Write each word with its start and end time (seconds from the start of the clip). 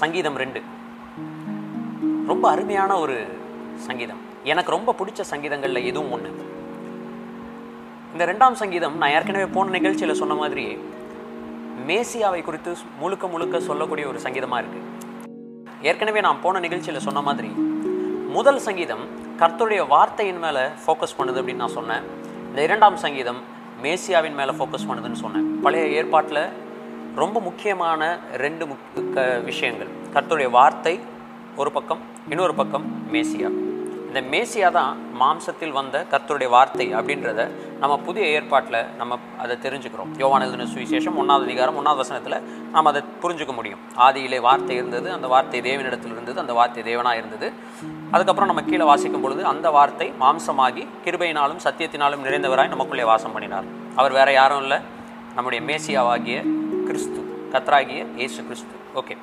சங்கீதம் 0.00 0.38
ரெண்டு. 0.42 0.60
ரொம்ப 2.30 2.44
அருமையான 2.54 2.92
ஒரு 3.04 3.16
சங்கீதம். 3.88 4.20
எனக்கு 4.52 4.70
ரொம்ப 4.76 4.94
பிடிச்ச 4.98 5.20
சங்கீதங்களில் 5.32 5.86
எதுவும் 5.90 6.12
ஒன்று 6.16 6.30
இந்த 8.14 8.24
ரெண்டாம் 8.30 8.56
சங்கீதம் 8.62 8.96
நான் 9.00 9.14
ஏற்கனவே 9.16 9.46
போன 9.54 9.72
நிகழ்ச்சியில் 9.76 10.20
சொன்ன 10.22 10.34
மாதிரி 10.40 10.64
மேசியாவை 11.88 12.40
குறித்து 12.48 12.72
முழுக்க 13.02 13.26
முழுக்க 13.32 13.60
சொல்லக்கூடிய 13.68 14.04
ஒரு 14.10 14.18
சங்கீதமாக 14.26 14.60
இருக்குது 14.62 14.90
ஏற்கனவே 15.90 16.20
நான் 16.26 16.42
போன 16.44 16.60
நிகழ்ச்சியில் 16.66 17.06
சொன்ன 17.06 17.22
மாதிரி 17.28 17.50
முதல் 18.36 18.60
சங்கீதம் 18.66 19.04
கர்த்தருடைய 19.40 19.82
வார்த்தையின் 19.94 20.42
மேலே 20.44 20.62
ஃபோக்கஸ் 20.84 21.16
பண்ணுது 21.18 21.40
அப்படின்னு 21.40 21.62
நான் 21.64 21.76
சொன்னேன். 21.78 22.04
இந்த 22.50 22.60
இரண்டாம் 22.68 22.96
சங்கீதம் 23.04 23.40
மேசியாவின் 23.84 24.38
மேலே 24.40 24.52
ஃபோக்கஸ் 24.58 24.86
பண்ணுதுன்னு 24.88 25.20
சொன்னேன். 25.24 25.46
பழைய 25.64 25.84
ஏற்பாட்டில் 25.98 26.42
ரொம்ப 27.20 27.40
முக்கியமான 27.40 28.02
ரெண்டு 28.42 28.64
முக் 28.68 28.86
க 29.14 29.24
விஷயங்கள். 29.48 29.90
கர்த்தருடைய 30.14 30.48
வார்த்தை 30.56 30.94
ஒரு 31.60 31.70
பக்கம் 31.76 32.00
இன்னொரு 32.32 32.54
பக்கம் 32.60 32.86
மேசியா. 33.12 33.48
இந்த 34.08 34.20
மேசியா 34.32 34.68
தான் 34.76 34.96
மாம்சத்தில் 35.20 35.74
வந்த 35.76 35.96
கர்த்தருடைய 36.12 36.48
வார்த்தை 36.54 36.86
அப்படின்றத 36.98 37.40
நம்ம 37.82 37.94
புதிய 38.06 38.24
ஏற்பாட்டில் 38.36 38.78
நம்ம 39.00 39.18
அதை 39.42 39.54
தெரிஞ்சுக்கிறோம். 39.66 40.10
யோவானதின 40.22 40.66
சுவிசேஷம் 40.74 41.18
ஒன்றாவது 41.22 41.46
அதிகாரம் 41.48 41.78
ஒன்றாவது 41.80 42.02
வசனத்தில் 42.02 42.38
நாம் 42.74 42.90
அதை 42.92 43.02
புரிஞ்சுக்க 43.22 43.54
முடியும். 43.58 43.80
ஆதியிலே 44.06 44.40
வார்த்தை 44.48 44.76
இருந்தது 44.80 45.08
அந்த 45.16 45.26
வார்த்தை 45.34 45.60
தேவனிடத்தில் 45.68 46.14
இருந்தது 46.16 46.38
அந்த 46.44 46.52
வார்த்தை 46.58 46.82
தேவனாக 46.90 47.20
இருந்தது. 47.22 47.48
அதுக்கப்புறம் 48.14 48.52
நம்ம 48.52 48.64
கீழே 48.70 48.84
வாசிக்கும் 48.90 49.24
பொழுது 49.26 49.44
அந்த 49.52 49.70
வார்த்தை 49.78 50.08
மாம்சமாகி 50.24 50.84
கிருபையினாலும் 51.06 51.62
சத்தியத்தினாலும் 51.68 52.26
நிறைந்தவராய் 52.28 52.74
நமக்குள்ளே 52.74 53.06
வாசம் 53.12 53.36
பண்ணினார். 53.36 53.70
அவர் 54.00 54.18
வேற 54.20 54.28
யாரும் 54.40 54.62
இல்லை. 54.66 54.80
நம்முடைய 55.36 55.60
மேசியாவாகிய 55.70 56.38
கிறிஸ்து 56.88 57.20
கத்ராகிய 57.52 58.00
இயேசு 58.20 58.40
கிறிஸ்து. 58.48 58.74
ஓகே 59.00 59.14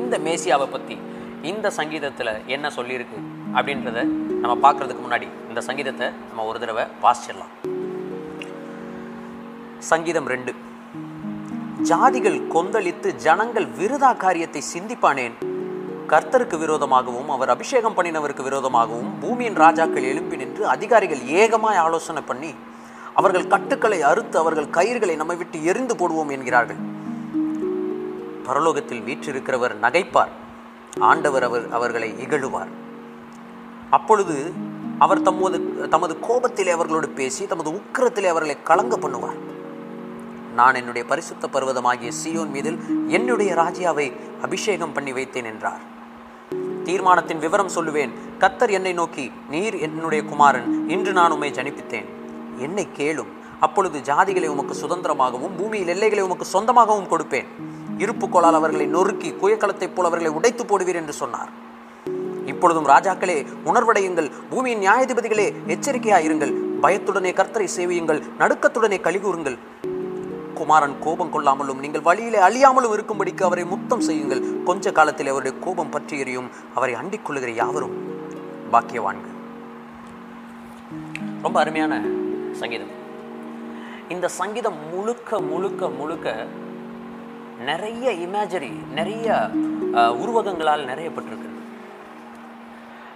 இந்த 0.00 0.14
மேசியாவை 0.26 0.66
பற்றி 0.74 0.96
இந்த 1.50 1.66
சங்கீதத்தில் 1.78 2.32
என்ன 2.54 2.66
சொல்லியிருக்கு 2.76 3.18
அப்படின்றத 3.56 4.02
நம்ம 4.42 4.54
பார்க்கறதுக்கு 4.64 5.02
முன்னாடி 5.06 5.28
இந்த 5.50 5.60
சங்கீதத்தை 5.68 6.06
நம்ம 6.28 6.44
ஒரு 6.50 6.60
தடவை 6.62 6.84
வாசிச்சிடலாம். 7.04 7.52
சங்கீதம் 9.90 10.28
ரெண்டு. 10.34 10.52
ஜாதிகள் 11.90 12.38
கொந்தளித்து 12.54 13.08
ஜனங்கள் 13.26 13.66
விருதா 13.80 14.12
காரியத்தை 14.24 14.62
சிந்திப்பானேன்? 14.74 15.34
கர்த்தருக்கு 16.12 16.56
விரோதமாகவும் 16.62 17.30
அவர் 17.34 17.52
அபிஷேகம் 17.54 17.96
பண்ணினவருக்கு 17.96 18.46
விரோதமாகவும் 18.48 19.12
பூமியின் 19.22 19.58
ராஜாக்கள் 19.64 20.08
எழும்பி 20.12 20.36
நின்று 20.42 20.64
அதிகாரிகள் 20.74 21.22
ஏகமாய் 21.42 21.82
ஆலோசனை 21.84 22.22
பண்ணி 22.30 22.50
அவர்கள் 23.14 23.46
கட்டுக்களை 23.46 24.02
அறுத்து 24.02 24.38
அவர்கள் 24.38 24.66
கயிறுகளை 24.66 25.16
நம்மை 25.16 25.36
விட்டு 25.36 25.64
எரிந்து 25.64 25.94
போடுவோம் 25.94 26.30
என்கிறார்கள். 26.30 26.76
பரலோகத்தில் 28.46 29.04
வீற்றிருக்கிறவர் 29.08 29.74
நகைப்பார். 29.82 30.32
ஆண்டவர் 31.00 31.42
அவர் 31.42 31.66
அவர்களை 31.70 32.14
இகழுவார். 32.26 32.72
அப்பொழுது 33.90 34.52
அவர் 34.98 35.22
தமது 35.22 35.88
தமது 35.88 36.16
கோபத்திலே 36.28 36.70
அவர்களோடு 36.70 37.08
பேசி 37.08 37.46
தமது 37.46 37.70
உக்கிரத்திலே 37.70 38.26
அவர்களை 38.26 38.62
கலங்க 38.62 38.96
பண்ணுவார். 38.96 39.38
நான் 40.54 40.74
என்னுடைய 40.74 41.08
பரிசுத்த 41.08 41.48
பர்வதமாகிய 41.52 42.10
சியோன் 42.24 42.50
மீதில் 42.50 42.78
என்னுடைய 43.08 43.54
ராஜ்யாவை 43.54 44.12
அபிஷேகம் 44.42 44.92
பண்ணி 44.92 45.12
வைத்தேன் 45.12 45.44
என்றார். 45.44 45.80
தீர்மானத்தின் 46.84 47.38
விவரம் 47.38 47.74
சொல்லுவேன். 47.74 48.12
கத்தர் 48.38 48.70
என்னை 48.70 48.92
நோக்கி 48.92 49.32
நீர் 49.50 49.74
என்னுடைய 49.74 50.24
குமாரன் 50.24 50.88
இன்று 50.88 51.12
நான் 51.12 51.30
உம்மை 51.30 51.50
ஜனிப்பித்தேன். 51.50 52.13
என்னை 52.58 52.88
கேளும். 52.96 53.32
அப்பொழுது 53.60 53.98
ஜாதிகளை 53.98 54.46
உமக்கு 54.46 54.74
சுதந்திரமாகவும் 54.74 55.56
பூமியில் 55.56 55.88
எல்லைகளை 55.88 56.24
உமக்கு 56.24 56.46
சொந்தமாகவும் 56.52 57.10
கொடுப்பேன். 57.10 57.46
இருப்பு 57.98 58.28
கோளால் 58.28 58.54
அவர்களை 58.54 58.86
நொறுக்கி 58.86 59.30
குயக்களத்தைப் 59.30 59.94
போல் 59.94 60.04
அவர்களை 60.04 60.28
உடைத்து 60.28 60.64
போடுவீர் 60.64 60.94
என்று 60.94 61.12
சொன்னார். 61.12 61.48
இப்பொழுதும் 62.46 62.86
ராஜாக்களே 62.86 63.46
உணர்வடையுங்கள். 63.64 64.30
பூமியின் 64.50 64.80
நியாயாதிபதிகளே 64.80 65.54
எச்சரிக்கையாயிருங்கள் 65.66 66.52
பயத்துடனே 66.82 67.32
கர்த்தரை 67.32 67.68
சேவியுங்கள். 67.76 68.22
நடுக்கத்துடனே 68.38 69.00
கழிகூறுங்கள் 69.00 69.58
குமாரன் 70.54 70.96
கோபம் 71.00 71.32
கொள்ளாமலும் 71.32 71.78
நீங்கள் 71.78 72.00
வழியிலே 72.00 72.38
அழியாமலும் 72.38 72.94
இருக்கும்படிக்கு 72.94 73.42
அவரை 73.42 73.64
முத்தம் 73.64 74.00
செய்யுங்கள். 74.00 74.62
கொஞ்ச 74.62 74.92
காலத்தில் 74.92 75.26
அவருடைய 75.26 75.58
கோபம் 75.58 75.90
பற்றி 75.90 76.18
எறியும் 76.18 76.50
அவரை 76.74 76.94
அண்டிக் 76.94 77.24
கொள்ளுகிற 77.24 77.52
யாவரும் 77.52 77.96
பாக்கியவான்கள். 78.72 79.32
ரொம்ப 81.42 81.60
அருமையான 81.60 82.00
சங்கீதம். 82.62 82.92
இந்த 84.14 84.26
சங்கீதம் 84.40 84.78
முழுக்க 84.92 85.40
முழுக்க 85.50 85.88
முழுக்க 85.98 86.28
நிறைய 87.68 88.06
இமேஜரி 88.26 88.72
நிறைய 88.98 89.26
உருவகங்களால் 90.22 90.88
நிறையப்பட்டிருக்கு 90.90 91.50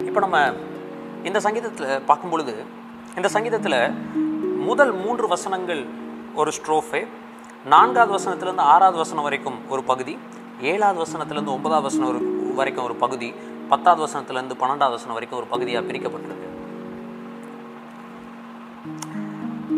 இப்போ 0.08 0.20
நம்ம 0.24 0.38
இந்த 1.28 1.38
சங்கீதத்தில் 1.46 2.04
பார்க்கும் 2.08 2.32
பொழுது 2.32 2.54
இந்த 3.18 3.28
சங்கீதத்தில் 3.36 3.80
முதல் 4.68 4.92
மூன்று 5.04 5.26
வசனங்கள் 5.34 5.82
ஒரு 6.40 6.50
ஸ்ட்ரோஃபே 6.58 7.02
நான்காவது 7.72 8.12
வசனத்துலேருந்து 8.16 8.68
ஆறாவது 8.72 8.98
வசனம் 9.04 9.26
வரைக்கும் 9.28 9.58
ஒரு 9.74 9.82
பகுதி 9.90 10.14
ஏழாவது 10.72 11.00
வசனத்துலேருந்து 11.04 11.54
ஒன்பதாவது 11.56 11.88
வசனம் 11.88 12.54
வரைக்கும் 12.60 12.86
ஒரு 12.88 12.96
பகுதி 13.04 13.28
பத்தாவது 13.72 14.02
வசனத்துலேருந்து 14.06 14.60
பன்னெண்டாவது 14.62 14.96
வசனம் 14.98 15.16
வரைக்கும் 15.18 15.40
ஒரு 15.40 15.48
பகுதியாக 15.54 15.86
பிரிக்கப்பட்டிருக்கு. 15.88 16.47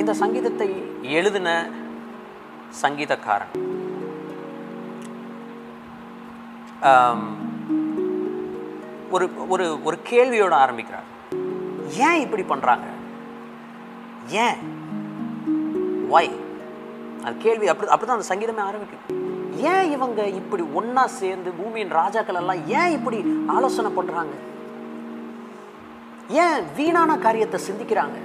இந்த 0.01 0.13
சங்கீதத்தை 0.21 0.69
எழுதின 1.19 1.49
சங்கீதக்காரன். 2.83 3.55
ஒரு 9.15 9.27
ஒரு 9.53 9.65
ஒரு 9.89 9.97
கேள்வியோட 10.11 10.55
ஆரம்பிக்கிறார். 10.65 11.09
ஏன் 12.09 12.21
இப்படி 12.25 12.45
பண்றாங்க? 12.53 12.87
ஏன்? 14.45 14.59
ஒய் 16.17 16.33
அது 17.25 17.35
கேள்வி 17.45 17.67
அப்படி 17.73 17.91
அப்படிதான் 17.93 18.19
அந்த 18.19 18.29
சங்கீதமே 18.33 18.63
ஆரம்பிக்கும் 18.71 19.19
ஏன் 19.73 19.91
இவங்க 19.97 20.21
இப்படி 20.41 20.65
ஒன்னா 20.81 21.05
சேர்ந்து 21.21 21.51
பூமியின் 21.59 21.95
ராஜாக்கள் 22.01 22.41
எல்லாம் 22.43 22.63
ஏன் 22.81 22.95
இப்படி 22.99 23.19
ஆலோசனை 23.57 23.93
பண்றாங்க? 23.99 24.35
ஏன் 26.45 26.59
வீணான 26.77 27.19
காரியத்தை 27.27 27.61
சிந்திக்கிறாங்க? 27.69 28.19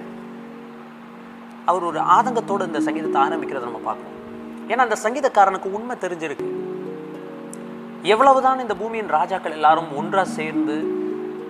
அவர் 1.70 1.88
ஒரு 1.90 2.00
ஆதங்கத்தோடு 2.16 2.68
இந்த 2.70 2.80
சங்கீதத்தை 2.88 3.20
ஆரம்பிக்கிறத 3.26 3.68
நம்ம 3.70 3.82
பார்க்கணும். 3.88 4.14
ஏன்னா 4.72 4.84
அந்த 4.88 4.98
சங்கீதக்காரனுக்கு 5.06 5.70
உண்மை 5.78 5.96
தெரிஞ்சிருக்கு. 6.04 6.48
எவ்வளவுதான் 8.14 8.62
இந்த 8.64 8.74
பூமியின் 8.82 9.12
ராஜாக்கள் 9.18 9.58
எல்லாரும் 9.58 9.92
ஒன்றா 10.00 10.24
சேர்ந்து 10.38 10.76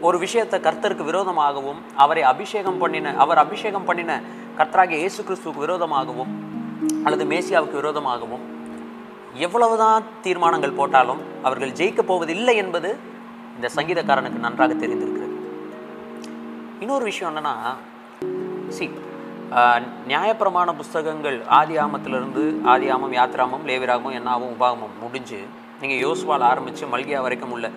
ஒரு 0.07 0.17
விஷயத்தை 0.23 0.57
கர்த்தருக்கு 0.65 1.03
விரோதமாகவும் 1.09 1.79
அவரை 2.03 2.23
அபிஷேகம் 2.31 2.79
பண்ணின 2.81 3.13
அவர் 3.23 3.39
அபிஷேகம் 3.43 3.87
பண்ணின 3.89 4.11
கர்த்தராகிய 4.59 4.97
இயேசு 5.03 5.21
கிறிஸ்துவுக்கு 5.27 5.63
விரோதமாகவும் 5.65 6.31
அல்லது 7.05 7.25
மேசியாவுக்கு 7.31 7.79
விரோதமாகவும் 7.81 8.43
எவ்வளவுதான் 9.45 10.05
தீர்மானங்கள் 10.25 10.77
போட்டாலும் 10.79 11.21
அவர்கள் 11.47 11.75
ஜெயிக்க 11.79 12.01
போவதில்லை 12.11 12.55
என்பது 12.63 12.89
இந்த 13.55 13.67
சங்கீதக்காரனுக்கு 13.77 14.45
நன்றாக 14.45 14.73
தெரிந்திருக்கிறது. 14.83 15.33
இன்னொரு 16.83 17.05
விஷயம் 17.11 17.31
என்னன்னா 17.31 17.55
சி 18.77 18.85
நியாயப்பிரமாண 20.11 20.75
புஸ்தகங்கள் 20.75 21.45
ஆதி 21.57 21.75
ஆமத்திலிருந்து 21.77 22.43
ஆதி 22.73 22.87
ஆமம் 22.95 23.15
யாத்திராமம் 23.17 23.65
லேவிராகமும் 23.69 24.15
என்னாவும் 24.19 24.53
உபாகமும் 24.55 24.95
முடிஞ்சு 25.01 25.39
நீங்கள் 25.81 26.01
யோசுவால் 26.05 26.47
ஆரம்பித்து 26.51 26.85
மல்கியா 26.93 27.21
வரைக்கும் 27.21 27.51
உள்ள 27.51 27.69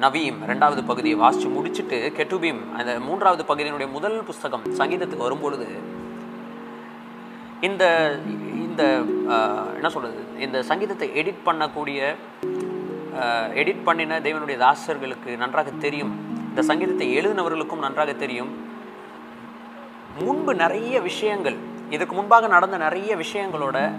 நவீம் 0.00 0.38
ரெண்டாவது 0.50 0.82
பகுதியை 0.84 1.16
வாசித்து 1.18 1.48
முடிச்சுட்டு 1.56 1.98
கெட்டுபீம் 2.18 2.60
அந்த 2.78 2.98
மூன்றாவது 3.06 3.44
பகுதியினுடைய 3.50 3.88
முதல் 3.92 4.18
புஸ்தகம் 4.24 4.64
சங்கீதத்துக்கு 4.80 5.26
வரும்பொழுது 5.26 5.68
இந்த 7.60 7.84
இந்த 8.58 8.82
என்ன 9.76 9.88
சொல்கிறது 9.88 10.22
இந்த 10.38 10.62
சங்கீதத்தை 10.70 11.08
எடிட் 11.20 11.44
பண்ணக்கூடிய 11.48 12.00
எடிட் 13.62 13.84
பண்ணின 13.84 14.20
தேவனுடைய 14.20 14.56
தாசர்களுக்கு 14.64 15.36
நன்றாக 15.42 15.70
தெரியும். 15.84 16.12
இந்த 16.50 16.62
சங்கீதத்தை 16.62 17.06
எழுதினவர்களுக்கும் 17.18 17.84
நன்றாக 17.86 18.12
தெரியும். 18.12 18.50
முன்பு 20.20 20.54
நிறைய 20.54 21.00
விஷயங்கள் 21.00 21.56
இதுக்கு 21.90 22.14
முன்பாக 22.14 22.46
நடந்த 22.46 22.76
நிறைய 22.76 23.16
விஷயங்களோட 23.16 23.90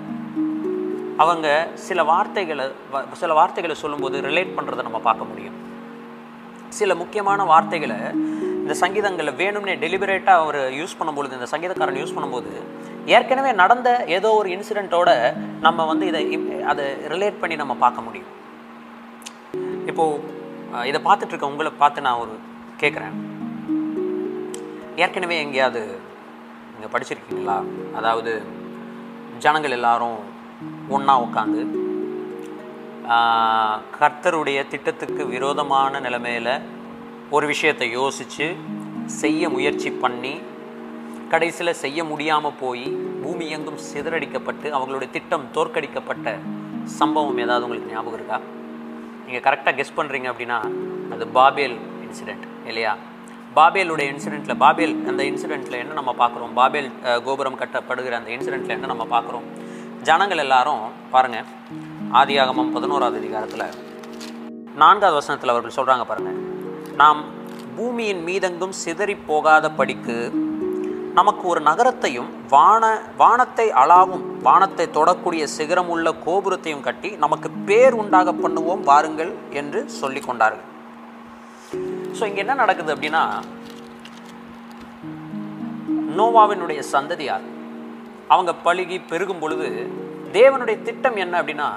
அவங்க 1.17 1.67
சில 1.73 2.03
வார்த்தைகளை 2.03 2.65
வ- 2.93 3.11
சில 3.11 3.33
வார்த்தைகளை 3.33 3.75
சொல்லும்போது 3.75 4.21
ரிலேட் 4.21 4.55
பண்ணுறதை 4.57 4.81
நம்ம 4.81 4.99
பார்க்க 4.99 5.23
முடியும். 5.23 5.53
சில 6.69 6.95
முக்கியமான 6.95 7.43
வார்த்தைகளை 7.43 7.95
இந்த 8.39 8.73
சங்கீதங்களில் 8.73 9.33
வேணும்னே 9.33 9.75
டெலிபரேட்டாக 9.77 10.41
அவர் 10.41 10.55
யூஸ் 10.55 10.97
பண்ணும்பொழுது 10.99 11.31
இந்த 11.31 11.47
சங்கீதக்காரன் 11.51 11.97
யூஸ் 11.97 12.15
பண்ணும்போது 12.15 12.51
ஏற்கனவே 13.05 13.51
நடந்த 13.51 14.03
ஏதோ 14.05 14.31
ஒரு 14.31 14.49
இன்சிடெண்ட்டோட 14.49 15.35
நம்ம 15.61 15.85
வந்து 15.85 16.07
இதை 16.07 16.39
அதை 16.63 16.85
ரிலேட் 16.85 17.39
பண்ணி 17.39 17.55
நம்ம 17.55 17.73
பார்க்க 17.73 18.01
முடியும். 18.01 18.31
இப்போது 19.85 20.33
இதை 20.85 21.01
பார்த்துட்ருக்க 21.03 21.41
உங்களை 21.41 21.71
பார்த்து 21.77 22.01
நான் 22.01 22.19
ஒரு 22.19 22.39
கேட்குறேன் 22.79 23.15
ஏற்கனவே 24.95 25.39
எங்கேயாவது 25.39 25.99
நீங்கள் 26.85 26.95
படிச்சிருக்கீங்களா? 26.95 27.55
அதாவது 27.97 28.31
ஜனங்கள் 29.43 29.75
எல்லாரும் 29.77 30.17
ஒன்றா 30.95 31.13
உட்காந்து 31.25 31.61
கர்த்தருடைய 33.99 34.59
திட்டத்துக்கு 34.73 35.23
விரோதமான 35.33 35.99
நிலைமையில் 36.05 36.51
ஒரு 37.35 37.45
விஷயத்தை 37.53 37.87
யோசித்து 37.99 38.47
செய்ய 39.21 39.49
முயற்சி 39.55 39.89
பண்ணி 40.03 40.33
கடைசியில் 41.33 41.79
செய்ய 41.83 41.99
முடியாமல் 42.11 42.59
போய் 42.61 42.85
பூமி 43.23 43.47
எங்கும் 43.57 43.81
சிதறடிக்கப்பட்டு 43.89 44.67
அவங்களுடைய 44.77 45.09
திட்டம் 45.17 45.49
தோற்கடிக்கப்பட்ட 45.57 46.27
சம்பவம் 46.99 47.41
ஏதாவது 47.45 47.65
உங்களுக்கு 47.67 47.93
ஞாபகம் 47.95 48.19
இருக்கா? 48.19 48.39
நீங்கள் 49.25 49.45
கரெக்டாக 49.47 49.75
கெஸ் 49.79 49.97
பண்ணுறீங்க 49.99 50.29
அப்படின்னா 50.33 50.59
அது 51.15 51.25
பாபேல் 51.39 51.77
இன்சிடெண்ட் 52.05 52.47
இல்லையா? 52.71 52.93
பாபேலுடைய 53.57 54.07
இன்சிடெண்ட்டில் 54.13 54.59
பாபேல் 54.63 54.93
அந்த 55.09 55.21
இன்சிடெண்ட்டில் 55.31 55.81
என்ன 55.81 55.97
நம்ம 55.99 56.11
பார்க்குறோம்? 56.21 56.53
பாபேல் 56.59 56.89
கோபுரம் 57.25 57.59
கட்டப்படுகிற 57.61 58.15
அந்த 58.19 58.29
இன்சிடெண்ட்டில் 58.35 58.75
என்ன 58.77 58.89
நம்ம 58.91 59.05
பார்க்குறோம்? 59.13 59.45
ஜனங்கள் 60.07 60.41
எல்லாரும் 60.45 60.81
பாருங்கள் 61.13 61.45
ஆதியாகமம் 62.21 62.73
பதினோராவது 62.75 63.17
அதிகாரத்தில் 63.21 63.65
நான்காவது 64.81 65.17
வசனத்தில் 65.19 65.53
அவர்கள் 65.53 65.77
சொல்கிறாங்க 65.77 66.05
பாருங்க. 66.09 66.33
நாம் 67.01 67.21
பூமியின் 67.77 68.21
மீதெங்கும் 68.27 68.75
சிதறி 68.83 69.15
போகாத 69.29 69.65
படிக்கு 69.79 70.17
நமக்கு 71.19 71.43
ஒரு 71.53 71.61
நகரத்தையும் 71.69 72.29
வான 72.53 72.83
வானத்தை 73.23 73.67
அளாவும் 73.81 74.23
வானத்தை 74.47 74.85
தொடக்கூடிய 74.99 75.43
சிகரமுள்ள 75.57 76.09
கோபுரத்தையும் 76.25 76.85
கட்டி 76.87 77.09
நமக்கு 77.25 77.49
பேர் 77.69 77.95
உண்டாக 78.03 78.31
பண்ணுவோம் 78.43 78.85
வாருங்கள் 78.91 79.33
என்று 79.61 79.81
சொல்லி 80.01 80.23
கொண்டார்கள். 80.29 80.65
ஸோ 82.17 82.23
இங்கே 82.29 82.43
என்ன 82.45 82.53
நடக்குது 82.63 82.93
அப்படின்னா 82.95 83.23
நோவாவினுடைய 86.19 86.81
சந்ததியார் 86.93 87.45
அவங்க 88.33 88.51
பழுகி 88.65 88.97
பெருகும் 89.11 89.41
பொழுது 89.43 89.69
தேவனுடைய 90.37 90.77
திட்டம் 90.87 91.17
என்ன 91.23 91.41
அப்படின்னா 91.41 91.69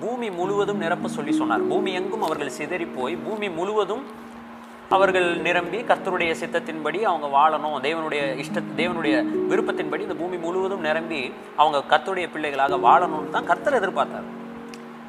பூமி 0.00 0.28
முழுவதும் 0.38 0.82
நிரப்ப 0.84 1.08
சொல்லி 1.08 1.32
சொன்னார். 1.32 1.62
பூமி 1.70 1.90
எங்கும் 2.00 2.24
அவர்கள் 2.26 2.56
சிதறி 2.56 2.86
போய் 2.96 3.14
பூமி 3.26 3.48
முழுவதும் 3.58 4.02
அவர்கள் 4.96 5.28
நிரம்பி 5.46 5.78
கர்த்தருடைய 5.88 6.32
சித்தத்தின்படி 6.40 7.00
அவங்க 7.10 7.26
வாழணும் 7.36 7.74
தேவனுடைய 7.86 8.22
இஷ்ட 8.42 8.62
தேவனுடைய 8.80 9.14
விருப்பத்தின்படி 9.50 10.06
இந்த 10.06 10.16
பூமி 10.22 10.36
முழுவதும் 10.46 10.86
நிரம்பி 10.88 11.20
அவங்க 11.56 11.78
கர்த்தருடைய 11.92 12.28
பிள்ளைகளாக 12.34 12.78
வாழணும்னு 12.86 13.34
தான் 13.36 13.48
கர்த்தர் 13.50 13.78
எதிர்பார்த்தார். 13.80 14.28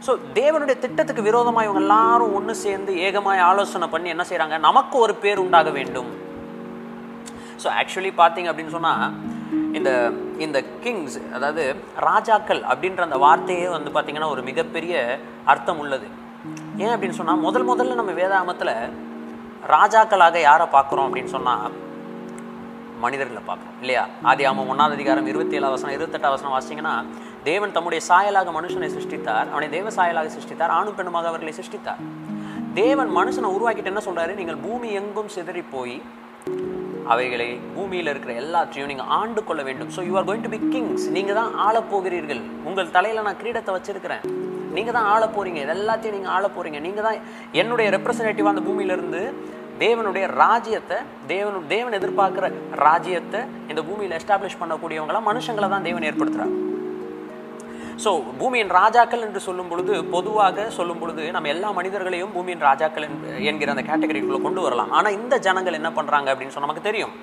ஸோ 0.06 0.12
தேவனுடைய 0.38 0.76
திட்டத்துக்கு 0.84 1.28
விரோதமாக 1.28 1.66
இவங்க 1.68 1.82
எல்லாரும் 1.86 2.36
ஒன்று 2.38 2.54
சேர்ந்து 2.66 2.92
ஏகமாய் 3.08 3.46
ஆலோசனை 3.50 3.88
பண்ணி 3.94 4.10
என்ன 4.14 4.24
செய்கிறாங்க 4.30 4.58
நமக்கு 4.68 4.96
ஒரு 5.06 5.14
பேர் 5.24 5.44
உண்டாக 5.46 5.72
வேண்டும். 5.78 6.10
ஸோ 7.64 7.68
ஆக்சுவலி 7.80 8.12
பார்த்தீங்க 8.22 8.52
அப்படின்னு 8.52 8.76
சொன்னால் 8.78 9.04
இந்த 9.78 9.90
இந்த 10.46 10.58
கிங்ஸ் 10.84 11.18
அதாவது 11.36 11.64
ராஜாக்கள் 12.08 12.62
அப்படின்ற 12.72 13.04
அந்த 13.08 13.18
வார்த்தையே 13.26 13.68
வந்து 13.76 13.92
பார்த்தீங்கன்னா 13.96 14.32
ஒரு 14.36 14.42
மிகப்பெரிய 14.50 14.96
அர்த்தம் 15.54 15.82
உள்ளது. 15.84 16.08
ஏன் 16.84 16.94
அப்படின்னு 16.94 17.20
சொன்னால் 17.20 17.44
முதல் 17.48 17.70
முதல்ல 17.72 18.00
நம்ம 18.00 18.16
வேதாமத்தில் 18.22 18.74
ராஜாக்களாக 19.76 20.40
யாரை 20.50 20.68
பார்க்குறோம் 20.76 21.08
அப்படின்னு 21.08 21.36
சொன்னால் 21.38 21.66
மனிதர்களை 23.04 23.42
பார்க்குறோம் 23.50 23.76
இல்லையா? 23.84 24.04
ஆதி 24.30 24.44
ஆமாம் 24.50 24.70
ஒன்றாவது 24.72 24.98
அதிகாரம் 24.98 25.28
இருபத்தி 25.32 25.58
ஏழாவது 25.58 25.76
வசனம் 25.76 25.96
இருபத்தெட்டாவது 25.98 26.38
வசனம் 26.38 26.56
வாசிங்கன்னா 26.56 26.94
தேவன் 27.48 27.74
தம்முடைய 27.76 28.02
சாயலாக 28.08 28.52
மனுஷனை 28.56 28.88
சிருஷ்டித்தார் 28.94 29.48
அவனை 29.54 29.68
தேவ 29.76 29.92
சாயலாக 29.98 30.32
சிருஷ்டித்தார் 30.36 30.74
ஆணும் 30.78 30.98
பெண்ணுமாக 30.98 31.30
அவர்களை 31.32 31.54
சிருஷ்டித்தார். 31.60 32.02
தேவன் 32.80 33.12
மனுஷனை 33.20 33.50
உருவாக்கிட்டு 33.56 33.92
என்ன 33.92 34.02
சொல்றாரு? 34.08 34.34
நீங்கள் 34.40 34.60
பூமி 34.66 34.90
எங்கும் 35.00 35.32
சிதறி 35.36 35.64
போய் 35.76 35.96
அவைகளை 37.14 37.48
பூமியில் 37.76 38.12
இருக்கிற 38.12 38.34
எல்லாத்தையும் 38.42 38.90
நீங்கள் 38.92 39.12
ஆண்டு 39.20 39.42
கொள்ள 39.50 39.62
வேண்டும். 39.68 39.92
So 39.96 40.02
you 40.08 40.14
are 40.20 40.28
going 40.30 40.46
to 40.48 40.52
be 40.56 40.60
kings 40.74 41.06
நீங்கள் 41.18 41.38
தான் 41.40 41.54
ஆளப் 41.68 41.90
போகிறீர்கள். 41.94 42.42
உங்கள் 42.70 42.94
தலையில் 42.98 43.26
நான் 43.28 43.40
கிரீடத்தை 43.42 43.74
வச்சிருக்கிறேன். 43.78 44.26
நீங்கள் 44.78 44.96
தான் 44.98 45.08
ஆள 45.14 45.24
போகிறீங்க 45.36 45.62
எல்லாத்தையும் 45.76 46.16
நீங்கள் 46.18 46.34
ஆள 46.36 46.46
போகிறீங்க 46.56 46.80
நீங்கள் 46.88 47.06
தான் 47.08 47.20
என்னுடைய 47.62 47.88
ரெப்ரசன்டேட்டிவ் 47.96 48.52
அந்த 48.52 48.64
பூமியிலிருந்து 48.68 49.22
தேவனுடைய 49.84 50.26
ராஜ்யத்தை 50.44 50.98
தேவனு 51.34 51.60
தேவன் 51.74 51.98
எதிர்பார்க்குற 52.00 52.46
ராஜ்யத்தை 52.86 53.42
இந்த 53.72 53.82
பூமியில் 53.90 54.18
எஸ்டாப்ளிஷ் 54.18 54.62
பண்ணக்கூடியவங்களாம் 54.62 55.30
மனுஷங்களை 55.32 55.70
தான் 55.76 55.88
தேவன் 55.88 56.08
ஏற்படுத்துகிறார் 56.10 56.54
ஸோ 58.04 58.12
பூமியின் 58.40 58.70
ராஜாக்கள் 58.80 59.24
என்று 59.26 59.40
சொல்லும் 59.46 59.70
பொழுது 59.72 59.94
பொதுவாக 60.14 60.66
சொல்லும் 60.76 61.00
பொழுது 61.02 61.24
நம்ம 61.36 61.50
எல்லா 61.54 61.70
மனிதர்களையும் 61.78 62.34
பூமியின் 62.36 62.64
ராஜாக்கள் 62.68 63.06
என்கிற 63.50 63.72
அந்த 63.74 63.84
கேட்டகரிக்குள்ளே 63.90 64.40
கொண்டு 64.46 64.62
வரலாம். 64.66 64.92
ஆனால் 64.98 65.16
இந்த 65.18 65.38
ஜனங்கள் 65.48 65.78
என்ன 65.80 65.90
பண்ணுறாங்க 65.98 66.28
அப்படின்னு 66.34 66.54
சொன்னா 66.56 66.68
நமக்கு 66.68 66.90
தெரியும். 66.90 67.14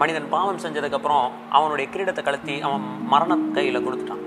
மனிதன் 0.00 0.28
பாவம் 0.34 0.62
செஞ்சதுக்கப்புறம் 0.64 1.26
அவனுடைய 1.58 1.86
கிரீடத்தை 1.94 2.22
கலத்தி 2.24 2.56
அவன் 2.68 2.84
மரண 3.12 3.38
கையில் 3.58 3.84
கொடுத்துட்டான். 3.86 4.24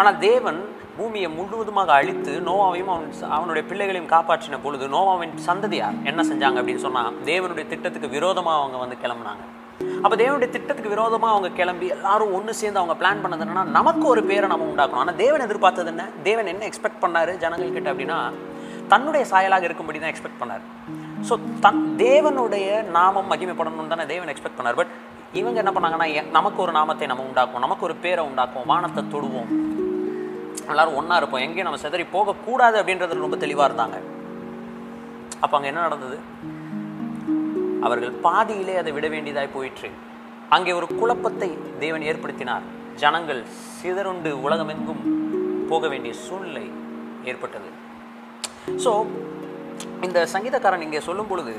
ஆனால் 0.00 0.18
தேவன் 0.26 0.60
பூமியை 0.98 1.28
முழுவதுமாக 1.38 1.90
அழித்து 1.98 2.32
நோவாவையும் 2.48 2.90
அவன் 2.94 3.08
அவனுடைய 3.36 3.62
பிள்ளைகளையும் 3.70 4.12
காப்பாற்றின 4.14 4.58
பொழுது 4.64 4.86
நோவாவின் 4.96 5.34
சந்ததியார் 5.48 6.00
என்ன 6.10 6.20
செஞ்சாங்க 6.30 6.60
அப்படின்னு 6.62 6.84
சொன்னால் 6.86 7.16
தேவனுடைய 7.30 7.66
திட்டத்துக்கு 7.72 8.16
விரோதமாக 8.16 8.60
அவங்க 8.60 8.78
வந்து 8.84 8.98
கிளம்புனாங்க. 9.04 9.44
அப்போ 10.02 10.16
தேவனுடைய 10.20 10.48
திட்டத்துக்கு 10.54 10.92
விரோதமாக 10.94 11.32
அவங்க 11.34 11.48
கிளம்பி 11.58 11.86
எல்லாரும் 11.96 12.34
ஒன்று 12.36 12.52
சேர்ந்து 12.60 12.80
அவங்க 12.80 12.94
பிளான் 13.00 13.22
பண்ணது 13.22 13.42
என்னன்னா 13.44 13.64
நமக்கு 13.78 14.04
ஒரு 14.12 14.22
பேரை 14.30 14.46
நம்ம 14.52 14.66
உண்டாக்கணும். 14.72 15.02
ஆனால் 15.04 15.18
தேவன் 15.22 15.44
எதிர்பார்த்தது 15.46 15.90
என்ன? 15.92 16.04
தேவன் 16.28 16.50
என்ன 16.52 16.66
எக்ஸ்பெக்ட் 16.70 17.02
பண்ணார் 17.04 17.32
ஜனங்கள் 17.44 17.76
கிட்ட 17.76 17.88
அப்படின்னா 17.92 18.18
தன்னுடைய 18.92 19.24
சாயலாக 19.32 19.66
இருக்கும்படி 19.68 19.98
தான் 20.02 20.12
எக்ஸ்பெக்ட் 20.12 20.40
பண்ணார். 20.42 20.64
ஸோ 21.28 21.36
தன் 21.64 21.82
தேவனுடைய 22.04 22.66
நாமம் 22.96 23.30
மகிமைப்படணும்னு 23.32 23.92
தானே 23.94 24.06
தேவன் 24.12 24.30
எக்ஸ்பெக்ட் 24.34 24.58
பண்ணார். 24.58 24.78
பட் 24.80 24.92
இவங்க 25.40 25.58
என்ன 25.62 25.72
பண்ணாங்கன்னா 25.76 26.06
நமக்கு 26.36 26.60
ஒரு 26.64 26.72
நாமத்தை 26.78 27.08
நம்ம 27.12 27.24
உண்டாக்குவோம் 27.30 27.64
நமக்கு 27.66 27.86
ஒரு 27.88 27.96
பேரை 28.04 28.22
உண்டாக்குவோம் 28.28 28.70
வானத்தை 28.72 29.02
தொடுவோம். 29.14 29.50
எல்லாரும் 30.72 30.96
ஒன்றா 31.00 31.18
இருப்போம். 31.20 31.42
எங்கேயும் 31.46 31.68
நம்ம 31.68 31.80
சிதறி 31.82 32.06
போகக்கூடாது 32.14 32.76
அப்படின்றது 32.82 33.26
ரொம்ப 33.26 33.38
தெளிவாக 33.44 33.68
இருந்தாங்க. 33.70 33.98
அப்போ 35.42 35.54
அங்கே 35.58 35.70
என்ன 35.72 35.84
நடந்தது? 35.88 36.16
அவர்கள் 37.86 38.14
பாதியிலே 38.26 38.74
அதை 38.82 38.92
விட 38.96 39.06
வேண்டியதாய் 39.14 39.54
போயிற்று. 39.56 39.88
அங்கே 40.56 40.72
ஒரு 40.78 40.86
குழப்பத்தை 41.00 41.48
தேவன் 41.82 42.04
ஏற்படுத்தினார். 42.10 42.64
ஜனங்கள் 43.02 43.40
சிதறுண்டு 43.78 44.30
உலகமெங்கும் 44.46 45.02
போக 45.70 45.88
வேண்டிய 45.92 46.12
சூழ்நிலை 46.26 46.64
ஏற்பட்டது. 47.30 47.68
ஸோ 48.84 48.92
இந்த 50.06 50.18
சங்கீதக்காரன் 50.34 50.84
இங்கே 50.86 51.00
சொல்லும் 51.08 51.30
பொழுது 51.30 51.54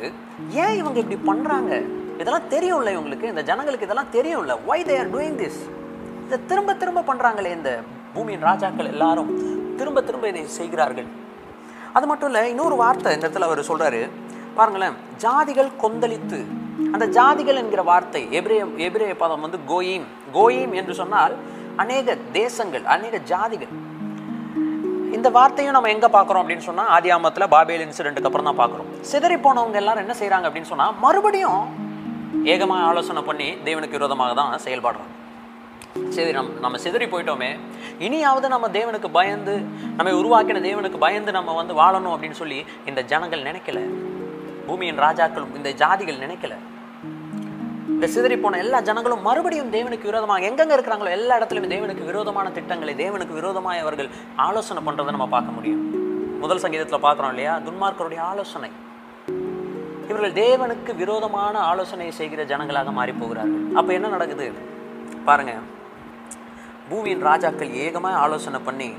ஏன் 0.63 0.77
இவங்க 0.81 0.97
இப்படி 1.03 1.19
பண்ணுறாங்க 1.29 1.73
இதெல்லாம் 2.21 2.49
தெரியும்ல 2.55 2.89
இவங்களுக்கு. 2.95 3.31
இந்த 3.33 3.43
ஜனங்களுக்கு 3.49 3.87
இதெல்லாம் 3.87 4.13
தெரியும்ல. 4.17 4.55
Why 4.71 4.87
they 4.89 4.95
are 5.01 5.13
doing 5.15 5.39
this 5.41 5.61
இதை 6.25 6.39
திரும்ப 6.49 6.73
திரும்ப 6.81 7.03
பண்ணுறாங்களே 7.09 7.51
இந்த 7.59 7.71
பூமியின் 8.15 8.45
ராஜாக்கள் 8.49 8.91
எல்லாரும். 8.93 9.31
திரும்ப 9.79 10.01
திரும்ப 10.07 10.27
இதை 10.31 10.41
செய்கிறார்கள். 10.59 11.09
அது 11.97 12.05
மட்டும் 12.11 12.29
இல்லை 12.31 12.43
இன்னொரு 12.53 12.75
வார்த்தை 12.81 13.13
இந்த 13.15 13.25
இடத்துல 13.25 13.47
அவர் 13.49 13.69
சொல்கிறாரு 13.69 14.01
பாருங்களேன் 14.57 14.95
ஜாதிகள் 15.23 15.69
கொந்தளித்து 15.83 16.39
அந்த 16.93 17.05
ஜாதிகள் 17.17 17.59
என்கிற 17.61 17.81
வார்த்தை 17.89 18.21
எபிரே 18.39 18.57
எபிரேய 18.87 19.13
பதம் 19.23 19.43
வந்து 19.45 19.59
கோயீம். 19.71 20.05
கோயீம் 20.37 20.73
என்று 20.79 20.93
சொன்னால் 21.01 21.33
அநேக 21.83 22.15
தேசங்கள் 22.39 22.85
அநேக 22.93 23.17
ஜாதிகள். 23.31 23.73
இந்த 25.17 25.27
வார்த்தையும் 25.37 25.75
நம்ம 25.75 25.91
எங்க 25.95 26.07
பார்க்குறோம் 26.15 26.41
அப்படின்னு 26.43 26.67
சொன்னா 26.69 26.83
ஆதியாமத்துல 26.95 27.45
பாபேல் 27.53 27.83
இன்சிடென்ட்டுக்கு 27.85 28.29
அப்புறம் 28.29 28.49
தான் 28.49 28.59
பார்க்குறோம். 28.61 28.89
சிதறி 29.11 29.37
போனவங்க 29.45 29.79
எல்லாரும் 29.81 30.03
என்ன 30.05 30.15
செய்கிறாங்க 30.21 30.47
அப்படின்னு 30.49 30.71
சொன்னா 30.73 30.87
மறுபடியும் 31.05 31.63
ஏகமாக 32.53 32.87
ஆலோசனை 32.89 33.23
பண்ணி 33.29 33.47
தேவனுக்கு 33.67 33.97
விரோதமாக 33.97 34.33
தான் 34.41 34.51
செயல்படுறோம் 34.65 35.09
சரி 36.15 36.31
நம் 36.37 36.49
நம்ம 36.63 36.79
சிதறி 36.83 37.05
போயிட்டோமே. 37.11 37.49
இனியாவது 38.07 38.47
நம்ம 38.53 38.67
தேவனுக்கு 38.75 39.09
பயந்து 39.17 39.55
நம்ம 39.97 40.11
உருவாக்கின 40.19 40.61
தேவனுக்கு 40.67 40.99
பயந்து 41.05 41.31
நம்ம 41.37 41.55
வந்து 41.59 41.73
வாழணும் 41.81 42.13
அப்படின்னு 42.15 42.39
சொல்லி 42.41 42.59
இந்த 42.89 43.01
ஜனங்கள் 43.11 43.47
நினைக்கல. 43.49 43.81
பூமியின் 44.69 44.99
ராஜாக்களும் 45.05 45.53
இந்த 45.59 45.69
ஜாதிகள் 45.81 46.23
நினைக்கல. 46.25 46.55
இந்த 47.93 48.07
சிதறி 48.15 48.35
போன 48.41 48.57
எல்லா 48.63 48.79
ஜனங்களும் 48.89 49.23
மறுபடியும் 49.27 49.71
தேவனுக்கு 49.75 50.09
விரோதமாக 50.09 50.45
எங்கெங்க 50.49 50.73
இருக்கிறாங்களோ 50.77 51.09
எல்லா 51.17 51.37
இடத்துலையும் 51.39 51.73
தேவனுக்கு 51.73 52.03
விரோதமான 52.09 52.47
திட்டங்களை 52.57 52.93
தேவனுக்கு 53.01 53.33
விரோதமாக 53.39 53.83
அவர்கள் 53.85 54.09
ஆலோசனை 54.47 54.81
பண்றதை 54.87 55.13
நம்ம 55.15 55.27
பார்க்க 55.35 55.55
முடியும். 55.57 55.81
முதல் 56.43 56.61
சங்கீதத்தில் 56.63 57.03
பார்க்குறோம் 57.05 57.33
இல்லையா? 57.33 57.55
துன்மார்க்கருடைய 57.65 58.21
ஆலோசனை. 58.31 58.69
இவர்கள் 60.09 60.37
தேவனுக்கு 60.43 60.91
விரோதமான 61.01 61.55
ஆலோசனை 61.71 62.11
செய்கிற 62.19 62.43
ஜனங்களாக 62.51 62.91
மாறி 62.99 63.13
போகிறார்கள் 63.21 63.65
அப்போ 63.79 63.91
என்ன 63.97 64.07
நடக்குது? 64.15 64.47
பாருங்க. 65.27 65.53
பூமியின் 66.89 67.25
ராஜாக்கள் 67.29 67.75
ஏகமாக 67.85 68.21
ஆலோசனை 68.25 68.61
பண்ணி 68.69 68.89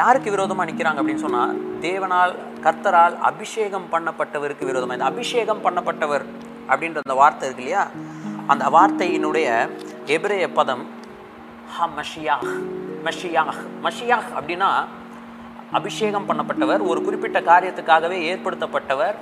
யாருக்கு 0.00 0.34
விரோதமாக 0.34 0.68
நிற்கிறாங்க 0.70 1.00
அப்படின்னு 1.02 1.26
சொன்னால் 1.26 1.54
தேவனால் 1.86 2.32
கர்த்தரால் 2.64 3.18
அபிஷேகம் 3.18 3.86
பண்ணப்பட்டவருக்கு 3.92 4.64
விரோதமாக 4.64 4.92
இந்த 4.92 5.04
அபிஷேகம் 5.04 5.64
பண்ணப்பட்டவர் 5.64 6.24
அப்படின்ற 6.68 6.98
அந்த 7.04 7.14
வார்த்தை 7.14 7.48
இருக்கு 7.48 7.64
இல்லையா? 7.64 7.86
அந்த 8.46 8.64
வார்த்தையினுடைய 8.66 9.68
எபிரேய 10.06 10.52
பதம் 10.52 10.86
ஹ 11.76 11.88
மஷியாஹ் 11.98 12.48
மஷியாஹ். 13.04 13.58
மஷியாஹ் 13.82 14.28
அப்படின்னா 14.40 14.70
அபிஷேகம் 15.72 16.28
பண்ணப்பட்டவர் 16.28 16.86
ஒரு 16.86 17.02
குறிப்பிட்ட 17.02 17.40
காரியத்துக்காகவே 17.40 18.18
ஏற்படுத்தப்பட்டவர் 18.32 19.16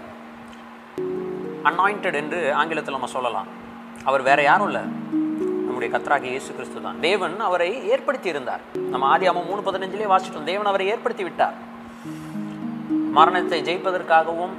அனாயிண்டட் 1.65 2.15
என்று 2.15 2.55
ஆங்கிலத்தில் 2.55 2.95
நம்ம 2.95 3.07
சொல்லலாம். 3.07 3.47
அவர் 4.05 4.23
வேற 4.23 4.43
யாரும் 4.43 4.67
இல்லை. 4.67 4.83
நம்முடைய 5.67 5.89
கத்ராகி 5.97 6.23
இயேசு 6.23 6.53
கிறிஸ்து 6.53 6.83
தான் 6.83 7.01
தேவன் 7.01 7.41
அவரை 7.41 7.89
ஏற்படுத்தி 7.89 8.29
இருந்தார் 8.29 8.61
நம்ம 8.75 9.07
ஆதி 9.07 9.29
ஆதியாமம் 9.29 9.47
மூணு 9.47 9.61
பதினஞ்சிலே 9.61 10.07
வாசிட்டோம் 10.13 10.45
தேவன் 10.45 10.67
அவரை 10.67 10.87
ஏற்படுத்தி 10.87 11.23
விட்டார். 11.23 11.55
மரணத்தை 13.17 13.59
ஜெயிப்பதற்காகவும் 13.63 14.55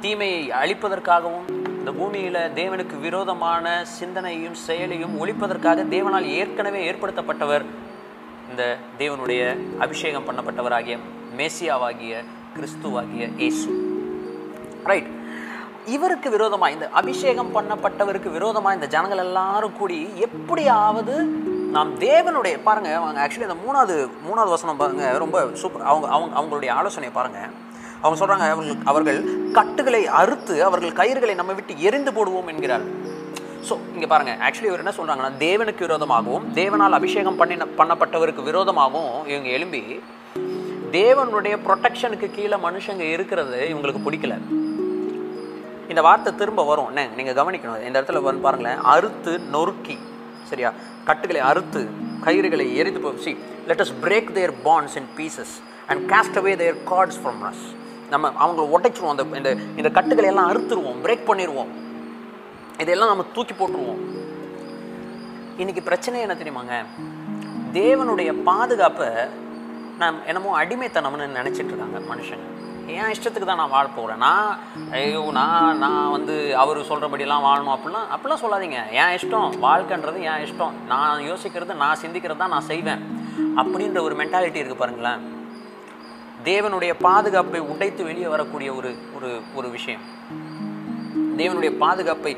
தீமையை 0.00 0.42
அழிப்பதற்காகவும் 0.60 1.46
இந்த 1.76 1.90
பூமியில 1.92 2.38
தேவனுக்கு 2.54 2.96
விரோதமான 3.00 3.66
சிந்தனையும் 3.92 4.58
செயலையும் 4.66 5.14
ஒழிப்பதற்காக 5.20 5.84
தேவனால் 5.88 6.26
ஏற்கனவே 6.32 6.80
ஏற்படுத்தப்பட்டவர் 6.90 7.64
இந்த 8.50 8.62
தேவனுடைய 8.98 9.42
அபிஷேகம் 9.78 10.26
பண்ணப்பட்டவராகிய 10.28 10.96
மேசியாவாகிய 11.36 12.14
கிறிஸ்துவாகிய 12.56 13.24
இயேசு. 13.38 13.68
ரைட் 14.84 15.10
இவருக்கு 15.86 16.28
விரோதமா 16.30 16.66
இந்த 16.70 16.86
அபிஷேகம் 16.92 17.54
பண்ணப்பட்டவருக்கு 17.54 18.30
விரோதமா 18.30 18.72
இந்த 18.74 18.86
ஜனங்கள் 18.86 19.18
எல்லாரும் 19.18 19.76
கூடி 19.78 19.98
எப்படியாவது 20.26 21.14
நாம் 21.72 21.90
தேவனுடைய 21.98 22.56
பாருங்க 22.62 22.90
அவங்க 22.96 23.22
ஆக்சுவலி 23.24 23.48
இந்த 23.48 23.58
மூணாவது 23.64 23.96
மூணாவது 24.26 24.50
வசனம் 24.50 24.76
பாருங்க 24.76 25.06
ரொம்ப 25.18 25.38
சூப்பர் 25.54 25.82
அவங்க 25.82 26.08
அவங்க 26.08 26.34
அவங்களுடைய 26.38 26.72
ஆலோசனையை 26.72 27.14
பாருங்கள் 27.14 27.52
அவங்க 28.02 28.16
சொல்கிறாங்க 28.20 28.46
அவர்கள் 28.50 28.76
அவர்கள் 28.84 29.18
கட்டுகளை 29.52 30.06
அறுத்து 30.06 30.64
அவர்கள் 30.64 30.92
கயிறுகளை 30.92 31.34
நம்ம 31.34 31.52
விட்டு 31.52 31.80
எரிந்து 31.80 32.12
போடுவோம் 32.12 32.46
என்கிறார்கள் 32.46 32.94
ஸோ 33.68 33.78
இங்கே 33.94 34.06
பாருங்க 34.06 34.32
ஆக்சுவலி 34.46 34.66
இவர் 34.66 34.80
என்ன 34.80 34.94
சொல்கிறாங்கன்னா 34.96 35.36
தேவனுக்கு 35.38 35.86
விரோதமாகவும் 35.86 36.46
தேவனால் 36.54 36.92
அபிஷேகம் 36.92 37.36
பண்ணின 37.36 37.66
பண்ணப்பட்டவருக்கு 37.76 38.42
விரோதமாகவும் 38.42 39.28
இவங்க 39.28 39.48
எழும்பி 39.48 39.82
தேவனுடைய 40.90 41.54
ப்ரொடெக்ஷனுக்கு 41.66 42.30
கீழே 42.30 42.56
மனுஷங்க 42.56 43.00
இருக்கிறது 43.00 43.58
இவங்களுக்கு 43.68 44.00
பிடிக்கல. 44.06 44.34
இந்த 45.88 46.02
வார்த்தை 46.02 46.34
திரும்ப 46.34 46.64
வரும். 46.64 46.88
என்ன 46.88 47.06
நீங்கள் 47.16 47.34
கவனிக்கணும் 47.34 47.86
இந்த 47.86 48.00
இடத்துல 48.00 48.22
வந்து 48.22 48.42
பாருங்களேன் 48.42 48.78
அறுத்து 48.84 49.38
நொறுக்கி 49.50 49.96
சரியா? 50.50 50.70
கட்டுகளை 51.04 51.40
அறுத்து 51.40 51.80
கயிறுகளை 52.24 52.74
எரிந்து 52.74 53.00
போ 53.00 53.12
C 53.24 53.32
let 53.66 53.80
us 53.80 53.94
break 54.02 54.32
their 54.32 54.52
bonds 54.64 54.96
in 54.96 55.08
pieces 55.16 55.54
and 55.86 56.12
cast 56.12 56.38
away 56.38 56.56
their 56.56 56.76
cords 56.84 57.18
from 57.22 57.42
us 57.44 57.62
நம்ம 58.14 58.32
அவங்கள 58.42 58.64
உடைச்சிருவோம். 58.76 59.14
அந்த 59.14 59.24
இந்த 59.40 59.50
இந்த 59.80 59.90
கட்டுகளை 59.98 60.28
எல்லாம் 60.32 60.50
அறுத்துருவோம். 60.52 61.02
பிரேக் 61.04 61.28
பண்ணிடுவோம் 61.30 61.72
இதெல்லாம் 62.82 63.12
நம்ம 63.12 63.24
தூக்கி 63.36 63.54
போட்டுருவோம். 63.56 64.02
இன்னைக்கு 65.62 65.82
பிரச்சனை 65.88 66.24
என்ன 66.26 66.34
தெரியுமாங்க? 66.40 66.76
தேவனுடைய 67.78 68.30
பாதுகாப்பை 68.48 69.10
நான் 70.00 70.16
என்னமோ 70.30 70.50
அடிமைத்தனம்னு 70.60 71.26
நினச்சிட்டு 71.38 71.70
இருக்காங்க 71.72 71.98
மனுஷங்க. 72.10 72.46
என் 72.94 73.10
இஷ்டத்துக்கு 73.14 73.48
தான் 73.48 73.60
நான் 73.60 73.74
வாழ 73.74 73.86
போகிறேன் 73.96 74.22
நான் 74.24 74.48
ஐயோ 74.98 75.20
நான் 75.36 75.78
நான் 75.82 76.10
வந்து 76.14 76.34
அவர் 76.62 76.78
சொல்கிறபடியெல்லாம் 76.88 77.44
வாழணும் 77.48 77.74
அப்படிலாம் 77.74 78.08
அப்படிலாம் 78.14 78.42
சொல்லாதீங்க. 78.44 78.78
என் 79.00 79.14
இஷ்டம்? 79.18 79.52
வாழ்க்கைன்றது 79.66 80.18
என் 80.30 80.42
இஷ்டம்? 80.46 80.74
நான் 80.92 81.22
யோசிக்கிறது 81.30 81.74
நான் 81.82 82.00
சிந்திக்கிறது 82.02 82.42
தான் 82.42 82.54
நான் 82.54 82.68
செய்வேன். 82.72 83.04
அப்படின்ற 83.60 84.00
ஒரு 84.08 84.16
மென்டாலிட்டி 84.22 84.60
இருக்குது 84.60 84.82
பாருங்களேன். 84.82 85.22
தேவனுடைய 86.44 86.92
பாதுகாப்பை 87.00 87.60
உடைத்து 87.72 88.04
வெளியே 88.04 88.28
வரக்கூடிய 88.34 88.68
ஒரு 88.78 88.90
ஒரு 89.16 89.30
ஒரு 89.54 89.68
விஷயம். 89.70 90.00
தேவனுடைய 91.36 91.70
பாதுகாப்பை 91.82 92.32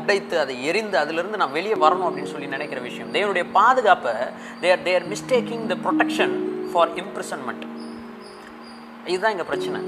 உடைத்து 0.00 0.34
அதை 0.42 0.54
எரிந்து 0.70 0.96
அதிலிருந்து 0.98 1.40
நான் 1.42 1.56
வெளியே 1.58 1.76
வரணும் 1.84 2.06
அப்படின்னு 2.08 2.32
சொல்லி 2.34 2.46
நினைக்கிற 2.46 2.80
விஷயம். 2.80 3.12
தேவனுடைய 3.14 3.44
பாதுகாப்பை 3.52 4.12
there 4.60 4.82
there 4.82 5.08
mistaking 5.12 5.66
the 5.72 5.76
protection 5.84 6.34
for 6.72 6.92
imprisonment 7.02 7.64
இதுதான் 9.04 9.30
இங்கே 9.30 9.46
பிரச்சனை. 9.52 9.80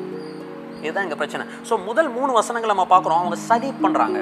இதுதான் 0.83 1.05
இங்கே 1.07 1.19
பிரச்சனை. 1.23 1.45
ஸோ 1.69 1.75
முதல் 1.89 2.11
மூணு 2.19 2.33
வசனங்களை 2.41 2.73
நம்ம 2.75 2.87
பார்க்குறோம். 2.95 3.21
அவங்க 3.23 3.37
சதி 3.51 3.71
பண்ணுறாங்க 3.85 4.21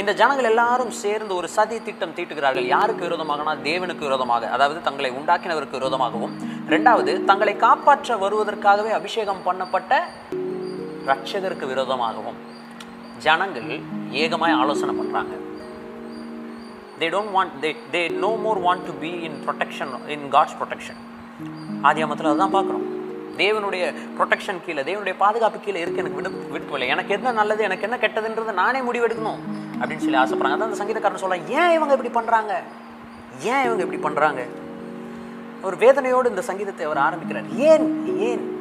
இந்த 0.00 0.12
ஜனங்கள் 0.20 0.48
எல்லாரும் 0.50 0.92
சேர்ந்து 1.02 1.32
ஒரு 1.40 1.48
சதி 1.56 1.76
திட்டம் 1.86 2.14
தீட்டுகிறார்கள். 2.16 2.66
யாருக்கு 2.74 3.08
விரோதமாகனா? 3.08 3.52
தேவனுக்கு 3.68 4.04
விரோதமாக. 4.08 4.50
அதாவது 4.56 4.78
தங்களை 4.88 5.10
உண்டாக்கினவருக்கு 5.20 5.78
விரோதமாகவும். 5.80 6.34
ரெண்டாவது 6.74 7.12
தங்களை 7.30 7.54
காப்பாற்ற 7.56 8.16
வருவதற்காகவே 8.24 8.92
அபிஷேகம் 9.00 9.44
பண்ணப்பட்ட 9.46 10.02
ரட்சகருக்கு 11.10 11.66
விரோதமாகவும். 11.72 12.38
ஜனங்கள் 13.26 13.70
ஏகமாய் 14.22 14.58
ஆலோசனை 14.60 14.94
பண்ணுறாங்க 15.00 15.34
they 17.00 17.06
don't 17.14 17.32
want 17.36 17.54
want 17.62 17.76
they 17.92 18.02
they 18.10 18.36
more 18.44 18.60
want 18.66 18.84
to 18.88 18.92
be 19.04 19.10
in 19.28 19.38
in 19.48 19.92
in 20.14 20.26
God's 20.34 20.56
protection 20.60 20.60
protection. 20.60 20.96
ஆதியாமத்தில் 21.88 22.30
அதுதான் 22.32 22.54
பார்க்குறோம். 22.54 22.86
தேவனுடைய 23.36 23.94
ப்ரொடெக்ஷன் 24.18 24.64
கீழே 24.64 24.82
தேவனுடைய 24.82 25.14
பாதுகாப்பு 25.18 25.58
கீழே 25.58 25.80
இருக்கு 25.80 26.02
எனக்கு 26.02 26.16
விடு 26.16 26.48
விருப்பம் 26.50 26.80
எனக்கு 26.80 27.14
என்ன 27.14 27.32
நல்லது 27.32 27.64
எனக்கு 27.64 27.82
என்ன 27.82 27.96
கெட்டதுன்றது 27.96 28.52
நானே 28.52 28.80
முடிவெடுக்கணும் 28.80 29.40
அப்படின்னு 29.80 30.04
சொல்லி 30.06 30.18
ஆசைப்படுறாங்க. 30.18 30.56
அதான் 30.56 30.68
அந்த 30.70 30.84
சங்கீதக்காரன் 30.84 31.14
சொல்ல 31.14 31.36
ஏன் 31.36 31.72
இவங்க 31.72 31.96
இப்படி 31.96 32.26
பண்ணுறாங்க 32.26 32.52
ஏன் 33.40 33.64
இவங்க 33.64 33.84
இப்படி 33.84 34.02
பண்ணுறாங்க 34.02 34.44
ஒரு 35.62 35.76
வேதனையோடு 35.76 36.26
இந்த 36.26 36.42
சங்கீதத்தை 36.42 36.86
அவர் 36.86 36.96
ஆரம்பிக்கிறார். 36.96 37.44
ஏன் 37.56 38.18
ஏன்? 38.18 38.52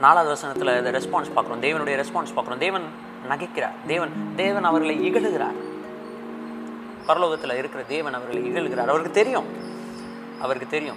நாலாவது 0.00 0.28
வசனத்தில் 0.28 0.76
இந்த 0.76 0.90
ரெஸ்பான்ஸ் 0.90 1.36
பார்க்குறோம். 1.36 1.64
தேவனுடைய 1.64 2.04
ரெஸ்பான்ஸ் 2.04 2.36
பார்க்குறோம். 2.36 2.58
தேவன் 2.58 2.82
நகைக்கிறார். 3.30 3.76
தேவன் 3.86 4.10
தேவன் 4.36 4.64
அவர்களை 4.64 5.12
இகழுகிறார். 5.12 5.56
பரலோகத்தில் 7.06 7.56
இருக்கிற 7.56 7.84
தேவன் 7.88 8.14
அவர்களை 8.14 8.50
இகழுகிறார். 8.50 8.86
அவருக்கு 8.86 9.10
தெரியும். 9.10 9.44
அவருக்கு 10.40 10.68
தெரியும். 10.68 10.96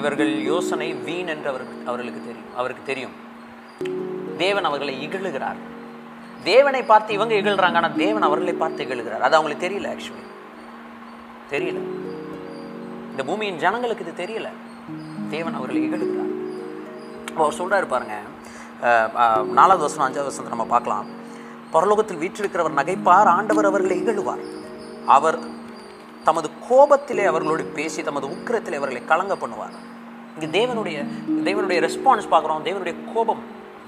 இவர்கள் 0.00 0.32
யோசனை 0.50 0.88
வீண் 1.06 1.30
என்று 1.34 1.48
அவருக்கு 1.52 1.76
அவர்களுக்கு 1.90 2.20
தெரியும் 2.28 2.54
அவருக்கு 2.60 2.84
தெரியும். 2.90 3.14
தேவன் 4.42 4.68
அவர்களை 4.68 4.94
இகழுகிறார். 5.06 5.60
தேவனை 6.48 6.82
பார்த்து 6.90 7.16
இவங்க 7.18 7.34
இகழ்றாங்க 7.40 7.78
ஆனால் 7.80 7.96
தேவன் 8.02 8.26
அவர்களை 8.28 8.54
பார்த்து 8.62 8.84
இகழுகிறார். 8.86 9.24
அது 9.26 9.36
அவங்களுக்கு 9.38 9.66
தெரியல 9.66 9.92
ஆக்சுவலி 9.94 10.24
தெரியல. 11.52 11.80
இந்த 13.12 13.22
பூமியின் 13.28 13.60
ஜனங்களுக்கு 13.64 14.04
இது 14.06 14.14
தெரியல. 14.22 14.48
தேவன் 15.34 15.56
அவர்களை 15.58 15.80
இகழுகிறார். 15.88 16.32
அவர் 17.40 17.58
சொல்றாரு 17.60 17.88
பாருங்க 17.94 18.16
நாலாவது 19.58 19.82
வருஷம் 19.84 20.04
அஞ்சாவது 20.06 20.28
வருஷத்தை 20.28 20.52
நம்ம 20.54 20.66
பார்க்கலாம். 20.74 21.06
பரலோகத்தில் 21.74 22.20
வீற்றிருக்கிறவர் 22.22 22.78
நகைப்பார் 22.80 23.30
ஆண்டவர் 23.38 23.68
அவர்களை 23.70 23.96
இகழுவார். 24.02 24.42
அவர் 25.16 25.38
தமது 26.28 26.48
கோபத்திலே 26.68 27.24
அவர்களோடு 27.30 27.64
பேசி 27.78 28.02
தமது 28.08 28.26
உக்கிரத்தில் 28.34 28.78
அவர்களை 28.78 29.02
கலங்க 29.12 29.34
பண்ணுவார். 29.42 29.76
இங்கே 30.34 30.48
தேவனுடைய 30.58 30.98
தேவனுடைய 31.48 31.78
ரெஸ்பான்ஸ் 31.86 32.32
பார்க்குறோம். 32.32 32.64
தேவனுடைய 32.68 32.94
கோபம் 33.14 33.42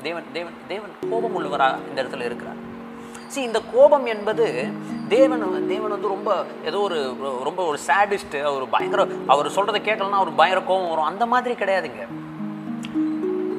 தேவன் 0.06 0.28
தேவன் 0.36 0.56
தேவன் 0.72 0.92
கோபம் 1.12 1.34
உள்ளவராக 1.38 1.74
இந்த 1.90 1.98
இடத்துல 2.02 2.26
இருக்கிறார். 2.28 2.58
சி 3.32 3.40
இந்த 3.48 3.60
கோபம் 3.74 4.06
என்பது 4.12 4.46
தேவன் 5.14 5.42
தேவன் 5.72 5.92
வந்து 5.94 6.08
ரொம்ப 6.14 6.30
ஏதோ 6.68 6.78
ஒரு 6.86 6.98
ரொம்ப 7.48 7.60
ஒரு 7.70 7.78
சேடிஸ்ட் 7.88 8.36
அவர் 8.50 8.64
பயங்கர 8.74 9.02
அவர் 9.32 9.48
சொல்றதை 9.56 9.80
கேட்கலன்னா 9.88 10.20
அவர் 10.22 10.38
பயங்கர 10.40 10.62
கோபம் 10.70 10.90
வரும். 10.92 11.08
அந்த 11.10 11.26
மாதிரி 11.32 11.54
கிடையாதுங்க. 11.62 12.04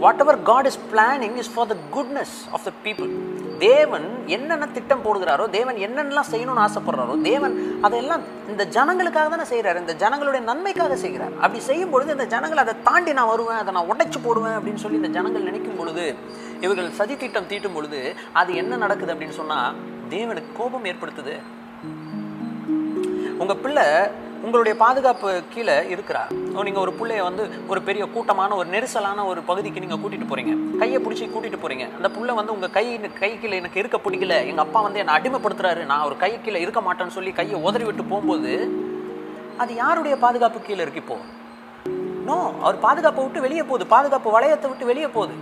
Whatever 0.24 0.39
God 0.50 0.67
is 0.70 0.79
planning 0.91 1.36
is 1.41 1.51
for 1.53 1.67
the 1.72 1.75
goodness 1.96 2.36
of 2.55 2.63
the 2.67 2.72
people 2.86 3.10
தேவன் 3.63 4.05
என்னென்ன 4.36 4.67
திட்டம் 4.75 5.03
போடுகிறாரோ 5.05 5.46
தேவன் 5.55 5.77
என்னென்னலாம் 5.86 6.29
செய்யணும்னு 6.31 6.63
ஆசைப்படுறாரோ 6.65 7.15
தேவன் 7.27 7.55
அதெல்லாம் 7.88 8.24
இந்த 8.51 8.63
ஜனங்களுக்காக 8.77 9.27
தானே 9.34 9.46
செய்கிறார் 9.51 9.81
இந்த 9.81 9.93
ஜனங்களுடைய 10.03 10.41
நன்மைக்காக 10.50 10.98
செய்கிறார். 11.03 11.36
அப்படி 11.43 11.62
செய்யும் 11.67 11.91
பொழுது 11.93 12.15
இந்த 12.15 12.27
ஜனங்கள் 12.34 12.63
அதை 12.63 12.74
தாண்டி 12.88 13.13
நான் 13.20 13.31
வருவேன் 13.34 13.62
அதை 13.62 13.74
நான் 13.77 13.91
உடைச்சு 13.93 14.22
போடுவேன் 14.25 14.58
அப்படின்னு 14.58 14.84
சொல்லி 14.84 15.01
இந்த 15.01 15.12
ஜனங்கள் 15.17 15.48
நினைக்கும் 15.50 15.79
பொழுது 15.81 16.05
இவர்கள் 16.65 16.89
சதி 17.01 17.17
திட்டம் 17.24 17.50
தீட்டும் 17.51 17.77
பொழுது 17.77 18.01
அது 18.41 18.51
என்ன 18.63 18.79
நடக்குது 18.86 19.13
அப்படின்னு 19.15 19.39
சொன்னால் 19.41 19.77
தேவனுக்கு 20.15 20.58
கோபம் 20.62 20.89
ஏற்படுத்துது. 20.91 21.36
உங்கள் 23.41 23.62
பிள்ளை 23.65 23.88
உங்களுடைய 24.46 24.75
பாதுகாப்பு 24.86 25.31
கீழே 25.53 25.77
இருக்கிறார். 25.96 26.31
நீங்கள் 26.53 26.84
ஒரு 26.84 26.93
பிள்ளைய 27.00 27.22
வந்து 27.22 27.43
ஒரு 27.67 27.81
பெரிய 27.81 28.05
கூட்டமான 28.05 28.55
ஒரு 28.55 28.67
நெரிசலான 28.70 29.25
ஒரு 29.25 29.41
பகுதிக்கு 29.41 29.84
நீங்கள் 29.84 30.01
கூட்டிகிட்டு 30.03 30.29
போகிறீங்க 30.31 30.77
கையை 30.81 31.00
பிடிச்சி 31.05 31.25
கூட்டிகிட்டு 31.34 31.60
போகிறீங்க 31.63 31.96
அந்த 31.96 32.10
பிள்ளை 32.10 32.34
வந்து 32.36 32.53
உங்கள் 32.53 32.70
கை 32.70 33.00
கை 33.20 33.39
கீழே 33.39 33.58
எனக்கு 33.58 33.79
இருக்க 33.79 33.98
பிடிக்கல. 33.98 34.36
எங்கள் 34.51 34.65
அப்பா 34.65 34.81
வந்து 34.81 35.00
என்னை 35.00 35.15
அடிமைப்படுத்துறாரு. 35.15 35.86
நான் 35.86 36.01
ஒரு 36.01 36.17
கை 36.17 36.41
கீழே 36.41 36.62
இருக்க 36.62 36.81
மாட்டேன்னு 36.81 37.15
சொல்லி 37.17 37.31
கையை 37.31 37.62
உதறி 37.62 37.84
விட்டு 37.84 38.03
போகும்போது 38.03 38.51
அது 39.58 39.75
யாருடைய 39.75 40.17
பாதுகாப்பு 40.17 40.60
கீழே 40.60 40.81
இருக்கு 40.81 41.00
இப்போ? 41.00 41.17
நோ 42.25 42.53
அவர் 42.62 42.79
பாதுகாப்பை 42.79 43.24
விட்டு 43.24 43.41
வெளியே 43.41 43.63
போகுது. 43.63 43.86
பாதுகாப்பு 43.86 44.39
வளையத்தை 44.39 44.67
விட்டு 44.67 44.86
வெளியே 44.86 45.08
போகுது. 45.08 45.34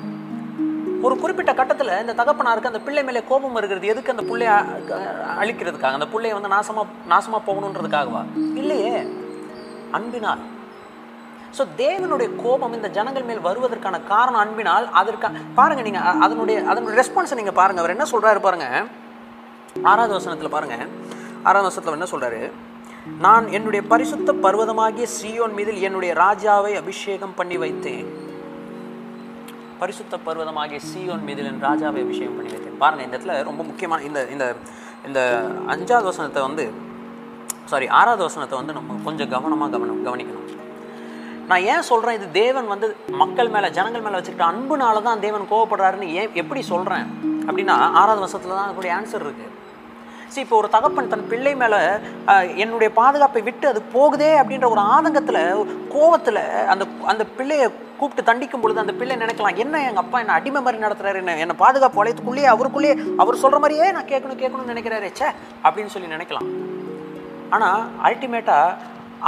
ஒரு 1.01 1.17
குறிப்பிட்ட 1.17 1.53
கட்டத்தில் 1.53 1.99
இந்த 1.99 2.13
தகப்பனாருக்கு 2.13 2.71
அந்த 2.71 2.79
பிள்ளை 2.79 3.03
மேலே 3.03 3.23
கோபம் 3.27 3.51
வருகிறது. 3.51 3.87
எதுக்கு 3.87 4.13
அந்த 4.17 4.23
பிள்ளைய 4.23 4.51
அழிக்கிறதுக்காக? 5.41 5.97
அந்த 5.99 6.07
பிள்ளைய 6.13 6.33
வந்து 6.37 6.55
நாசமாக 6.55 6.87
நாசமாக 7.09 7.41
போகணுன்றதுக்காகவா? 7.47 8.23
இல்லையே. 8.55 9.07
அன்பினால். 9.91 10.39
ஸோ 11.57 11.63
தேவனுடைய 11.81 12.29
கோபம் 12.43 12.75
இந்த 12.77 12.87
ஜனங்கள் 12.97 13.27
மேல் 13.29 13.45
வருவதற்கான 13.47 13.95
காரணம் 14.11 14.41
அன்பினால் 14.43 14.87
அதற்கா 14.99 15.29
பாருங்க 15.59 15.81
நீங்க 15.87 16.01
அதனுடைய 16.25 16.57
அதனுடைய 16.71 16.95
ரெஸ்பான்ஸை 17.01 17.37
நீங்க 17.39 17.53
பாருங்க. 17.59 17.81
அவர் 17.83 17.95
என்ன 17.95 18.07
சொல்றாரு 18.13 18.39
பாருங்க? 18.47 18.67
ஆறாவது 19.91 20.13
வசனத்தில் 20.17 20.55
பாருங்க. 20.55 20.75
ஆறாவது 21.47 21.69
வசனத்தில் 21.69 21.97
என்ன 21.97 22.09
சொல்றாரு? 22.13 22.41
நான் 23.25 23.45
என்னுடைய 23.57 23.81
பரிசுத்த 23.91 24.33
பர்வதமாகிய 24.45 25.05
சீயோன் 25.17 25.55
மீதில் 25.57 25.83
என்னுடைய 25.87 26.11
ராஜாவை 26.23 26.73
அபிஷேகம் 26.81 27.37
பண்ணி 27.39 27.57
வைத்தேன். 27.63 28.07
பரிசுத்த 29.81 30.15
பர்வதமாகிய 30.27 30.79
சியோன் 30.89 31.25
மீதில் 31.27 31.49
என் 31.51 31.63
ராஜாவை 31.67 31.99
அபிஷேகம் 32.05 32.37
பண்ணி 32.37 32.53
வைத்தேன். 32.55 32.77
பாருங்க 32.83 33.03
இந்த 33.05 33.15
இடத்துல 33.17 33.35
ரொம்ப 33.49 33.61
முக்கியமான 33.69 34.03
இந்த 34.09 34.21
இந்த 34.35 34.45
இந்த 35.07 35.19
அஞ்சாவது 35.73 36.09
வசனத்தை 36.11 36.41
வந்து 36.47 36.65
சாரி 37.71 37.87
ஆறாவது 37.99 38.23
வசனத்தை 38.27 38.55
வந்து 38.61 38.77
நம்ம 38.79 38.97
கொஞ்சம் 39.07 39.31
கவனமாக 39.35 39.71
கவனம் 39.75 40.05
கவனிக்கணும். 40.07 40.47
நான் 41.49 41.65
ஏன் 41.71 41.87
சொல்கிறேன் 41.89 42.17
இது 42.17 42.27
தேவன் 42.39 42.67
வந்து 42.71 42.87
மக்கள் 43.21 43.53
மேலே 43.53 43.69
ஜனங்கள் 43.77 44.03
மேலே 44.05 44.17
வச்சுக்கிட்ட 44.17 44.49
அன்புனால 44.49 45.01
தான் 45.07 45.23
தேவன் 45.25 45.49
கோவப்படுறாருன்னு 45.51 46.09
ஏன் 46.21 46.35
எப்படி 46.41 46.61
சொல்கிறேன் 46.71 47.05
அப்படின்னா 47.47 47.75
ஆறாவது 47.99 48.23
வருஷத்தில் 48.23 48.57
தான் 48.57 48.67
அதுக்குடைய 48.67 48.95
ஆன்சர் 48.97 49.25
இருக்குது 49.25 49.55
சரி 50.33 50.43
இப்போ 50.45 50.57
ஒரு 50.57 50.69
தகப்பன் 50.73 51.11
தன் 51.11 51.29
பிள்ளை 51.29 51.53
மேலே 51.61 51.77
என்னுடைய 52.63 52.89
பாதுகாப்பை 52.99 53.41
விட்டு 53.47 53.65
அது 53.69 53.79
போகுதே 53.93 54.31
அப்படின்ற 54.41 54.67
ஒரு 54.73 54.81
ஆதங்கத்தில் 54.95 55.41
கோவத்தில் 55.95 56.41
அந்த 56.73 56.83
அந்த 57.05 57.23
பிள்ளையை 57.37 57.67
கூப்பிட்டு 57.99 58.27
தண்டிக்கும் 58.29 58.61
பொழுது 58.63 58.83
அந்த 58.83 58.93
பிள்ளை 58.99 59.15
நினைக்கலாம் 59.15 59.57
என்ன 59.63 59.81
எங்கள் 59.87 60.03
அப்பா 60.03 60.19
என்ன 60.23 60.35
அடிமை 60.39 60.61
மாதிரி 60.65 60.83
நடத்துறாரு? 60.83 61.21
என்ன 61.23 61.37
என்னை 61.43 61.55
பாதுகாப்பு 61.63 61.99
வளையத்துக்குள்ளேயே 62.01 62.49
அவருக்குள்ளேயே 62.53 62.95
அவர் 63.21 63.41
சொல்கிற 63.43 63.59
மாதிரியே 63.63 63.87
நான் 63.97 64.11
கேட்கணும் 64.11 64.41
கேட்கணும்னு 64.41 64.73
நினைக்கிறாரே 64.73 65.09
சே 65.19 65.27
அப்படின்னு 65.65 65.93
சொல்லி 65.95 66.13
நினைக்கலாம். 66.15 66.47
ஆனால் 67.55 67.81
அல்டிமேட்டாக 68.07 68.77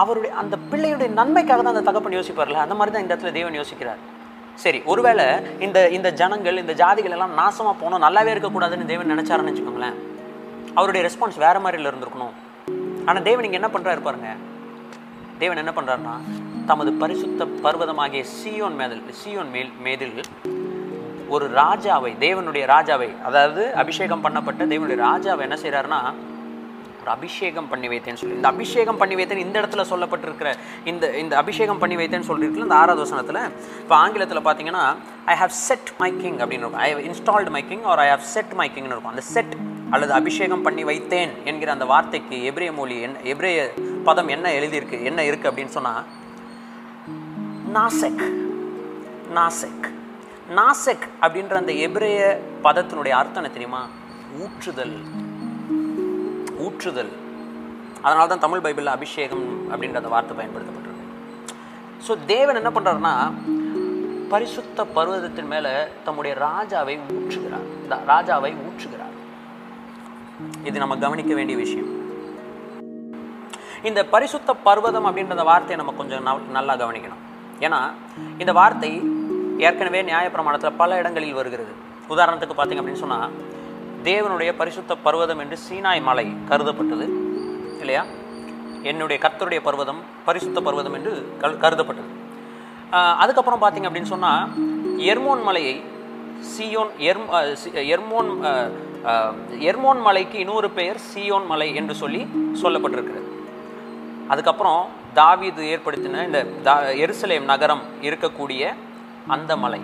அவருடைய 0.02 0.32
அந்த 0.42 0.56
பிள்ளையுடைய 0.72 1.10
நன்மைக்காக 1.20 1.62
தான் 1.62 1.76
அந்த 1.76 1.86
தகப்பன் 1.90 2.18
யோசிப்பார்ல? 2.20 2.60
அந்த 2.66 2.76
மாதிரி 2.76 2.94
தான் 2.94 3.04
இந்த 3.04 3.14
இடத்துல 3.14 3.34
தேவன் 3.40 3.60
யோசிக்கிறார். 3.62 4.02
சரி 4.64 4.80
ஒருவேளை 4.92 5.26
இந்த 5.66 5.90
இந்த 5.98 6.10
ஜனங்கள் 6.22 6.62
இந்த 6.64 6.74
ஜாதிகள் 6.82 7.16
எல்லாம் 7.18 7.36
நாசமாக 7.42 7.76
போகணும் 7.82 8.04
நல்லாவே 8.06 8.34
இருக்கக்கூடாதுன்னு 8.36 8.90
தேவன் 8.92 9.14
நினைச்சாருன்னு 9.14 9.52
வச்சுக்கோங்களேன். 9.52 9.98
அவருடைய 10.80 11.02
ரெஸ்பான்ஸ் 11.08 11.44
வேற 11.46 11.60
மாதிரில 11.66 11.92
இருந்திருக்கணும். 11.92 12.34
ஆனால் 13.08 13.26
தேவன் 13.30 13.48
இங்கே 13.48 13.60
என்ன 13.62 13.72
பண்ணுறாரு 13.76 14.02
பாருங்க. 14.08 14.32
தேவன் 15.44 15.62
என்ன 15.64 15.74
பண்ணுறாருன்னா 15.78 16.16
தமது 16.70 16.92
பரிசுத்த 17.02 17.46
பர்வதமாகிய 17.64 18.24
சியோன் 18.40 18.76
மேதல் 18.80 19.02
சியோன் 19.22 19.52
மேல் 19.56 19.72
மேதில் 19.86 20.20
ஒரு 21.36 21.46
ராஜாவை 21.62 22.12
தேவனுடைய 22.26 22.64
ராஜாவை 22.74 23.10
அதாவது 23.28 23.62
அபிஷேகம் 23.84 24.24
பண்ணப்பட்ட 24.26 24.68
தேவனுடைய 24.74 25.00
ராஜாவை 25.08 25.42
என்ன 25.48 25.58
செய்கிறாருன்னா 25.64 26.02
ஒரு 27.02 27.12
அபிஷேகம் 27.18 27.70
பண்ணி 27.72 27.88
வைத்தேன்னு 27.92 28.20
சொல்லி. 28.22 28.36
இந்த 28.40 28.48
அபிஷேகம் 28.54 29.00
பண்ணி 29.02 29.16
வைத்தேன் 29.20 29.44
இந்த 29.46 29.56
இடத்துல 29.62 29.84
சொல்லப்பட்டிருக்கிற 29.92 30.50
இந்த 30.92 31.06
இந்த 31.22 31.34
அபிஷேகம் 31.42 31.80
பண்ணி 31.82 31.96
வைத்தேன்னு 32.02 32.30
சொல்லியிருக்கல 32.30 32.68
இந்த 32.68 32.78
ஆறாவது 32.82 33.04
வசனத்தில் 33.06 33.40
இப்போ 33.84 33.96
ஆங்கிலத்தில் 33.96 34.46
பார்த்தீங்கன்னா 34.48 34.84
I 35.34 35.36
have 35.36 35.56
set 35.68 35.90
my 35.98 36.10
king 36.22 36.38
அப்படின்னு 36.38 36.66
இருக்கும். 36.66 36.84
I 36.88 36.90
have 36.94 37.04
installed 37.10 37.50
my 37.50 37.64
king 37.68 37.86
or 37.92 38.00
I 38.00 38.08
have 38.10 38.26
set 38.36 38.54
my 38.62 38.68
கிங்னு 38.76 38.94
இருக்கும். 38.96 39.14
அந்த 39.14 39.22
செட் 39.22 39.56
அல்லது 39.92 40.14
அபிஷேகம் 40.14 40.62
பண்ணி 40.62 40.84
வைத்தேன் 40.84 41.32
என்கிற 41.44 41.72
அந்த 41.72 41.86
வார்த்தைக்கு 41.86 42.38
எப்ரேய 42.52 42.74
மொழி 42.74 42.98
என்ன 43.02 43.18
எப்ரேய 43.34 43.64
பதம் 44.04 44.28
என்ன 44.28 44.52
எழுதியிருக்கு 44.60 45.00
என்ன 45.04 45.22
இருக்குது 45.22 45.52
அப்படின்னு 45.52 45.76
சொன்னால் 45.78 46.04
நாசெக் 47.78 48.24
நாசெக் 49.40 49.88
நாசெக் 50.60 51.06
அப்படின்ற 51.22 51.54
அந்த 51.54 51.74
எபிரேய 51.88 52.22
பதத்தினுடைய 52.64 53.14
அர்த்தம் 53.22 53.44
என்ன 53.44 53.54
தெரியுமா? 53.58 53.84
ஊற்றுதல். 54.44 54.96
ஊற்றுதல். 56.66 57.12
அதனால 58.06 58.26
தான் 58.32 58.44
தமிழ் 58.46 58.64
பைபிளில் 58.66 58.96
அபிஷேகம் 58.98 59.46
அப்படின்ற 59.72 60.00
அந்த 60.02 60.12
வார்த்தை 60.14 60.36
பயன்படுத்தப்பட்டிருக்கு. 60.40 61.08
ஸோ 62.08 62.12
தேவன் 62.34 62.60
என்ன 62.62 62.72
பண்ணுறாருன்னா 62.76 63.16
பரிசுத்த 64.34 64.84
பர்வதத்தின் 64.98 65.50
மேலே 65.54 65.72
தம்முடைய 66.06 66.34
ராஜாவை 66.48 66.96
ஊற்றுகிறார். 67.16 67.68
ராஜாவை 68.12 68.52
ஊற்றுகிறார். 68.68 69.16
இது 70.70 70.78
நம்ம 70.84 70.96
கவனிக்க 71.06 71.34
வேண்டிய 71.40 71.58
விஷயம். 71.64 71.90
இந்த 73.90 74.00
பரிசுத்த 74.14 74.54
பர்வதம் 74.68 75.08
அப்படின்ற 75.10 75.44
வார்த்தையை 75.52 75.78
நம்ம 75.82 75.94
கொஞ்சம் 76.00 76.26
நல்லா 76.58 76.74
கவனிக்கணும். 76.84 77.22
ஏன்னா 77.66 77.80
இந்த 78.42 78.52
வார்த்தை 78.60 78.92
ஏற்கனவே 79.68 80.00
நியாயப்பிரமாணத்தில் 80.10 80.80
பல 80.82 80.98
இடங்களில் 81.02 81.40
வருகிறது. 81.40 81.74
உதாரணத்துக்கு 82.14 82.56
பார்த்தீங்க 82.58 82.82
அப்படின்னு 82.82 83.04
சொன்னால் 83.04 83.34
தேவனுடைய 84.04 84.54
பரிசுத்த 84.58 84.96
பர்வதம் 84.96 85.40
என்று 85.40 85.58
சீனாய் 85.70 86.02
மலை 86.02 86.34
கருதப்பட்டது 86.50 87.06
இல்லையா? 87.80 88.06
என்னுடைய 88.84 89.18
கர்த்தருடைய 89.24 89.60
பர்வதம் 89.64 90.02
பரிசுத்த 90.26 90.62
பர்வதம் 90.62 90.94
என்று 90.94 91.12
கரு- 91.42 91.62
கருதப்பட்டது. 91.64 92.10
அதுக்கப்புறம் 93.18 93.62
பார்த்தீங்க 93.62 93.88
அப்படின்னு 93.90 94.12
சொன்னால் 94.14 94.48
எர்மோன் 94.98 95.44
மலையை 95.44 95.84
சியோன் 96.52 96.92
எர்ம் 97.00 97.28
சி- 97.64 97.76
எர்மோன் 97.94 98.30
எர்மோன் 99.62 100.02
மலைக்கு 100.02 100.38
இன்னொரு 100.40 100.70
பெயர் 100.70 101.00
சியோன் 101.14 101.46
மலை 101.46 101.76
என்று 101.76 101.96
சொல்லி 101.96 102.22
சொல்லப்பட்டிருக்கிறது. 102.64 103.28
அதுக்கப்புறம் 104.28 104.88
தாவிது 105.16 105.64
ஏற்படுத்தின 105.74 106.26
இந்த 106.26 106.44
தா 106.64 106.80
எருசலேம் 106.82 107.44
நகரம் 107.44 107.82
இருக்கக்கூடிய 108.02 108.74
அந்த 109.28 109.58
மலை 109.58 109.82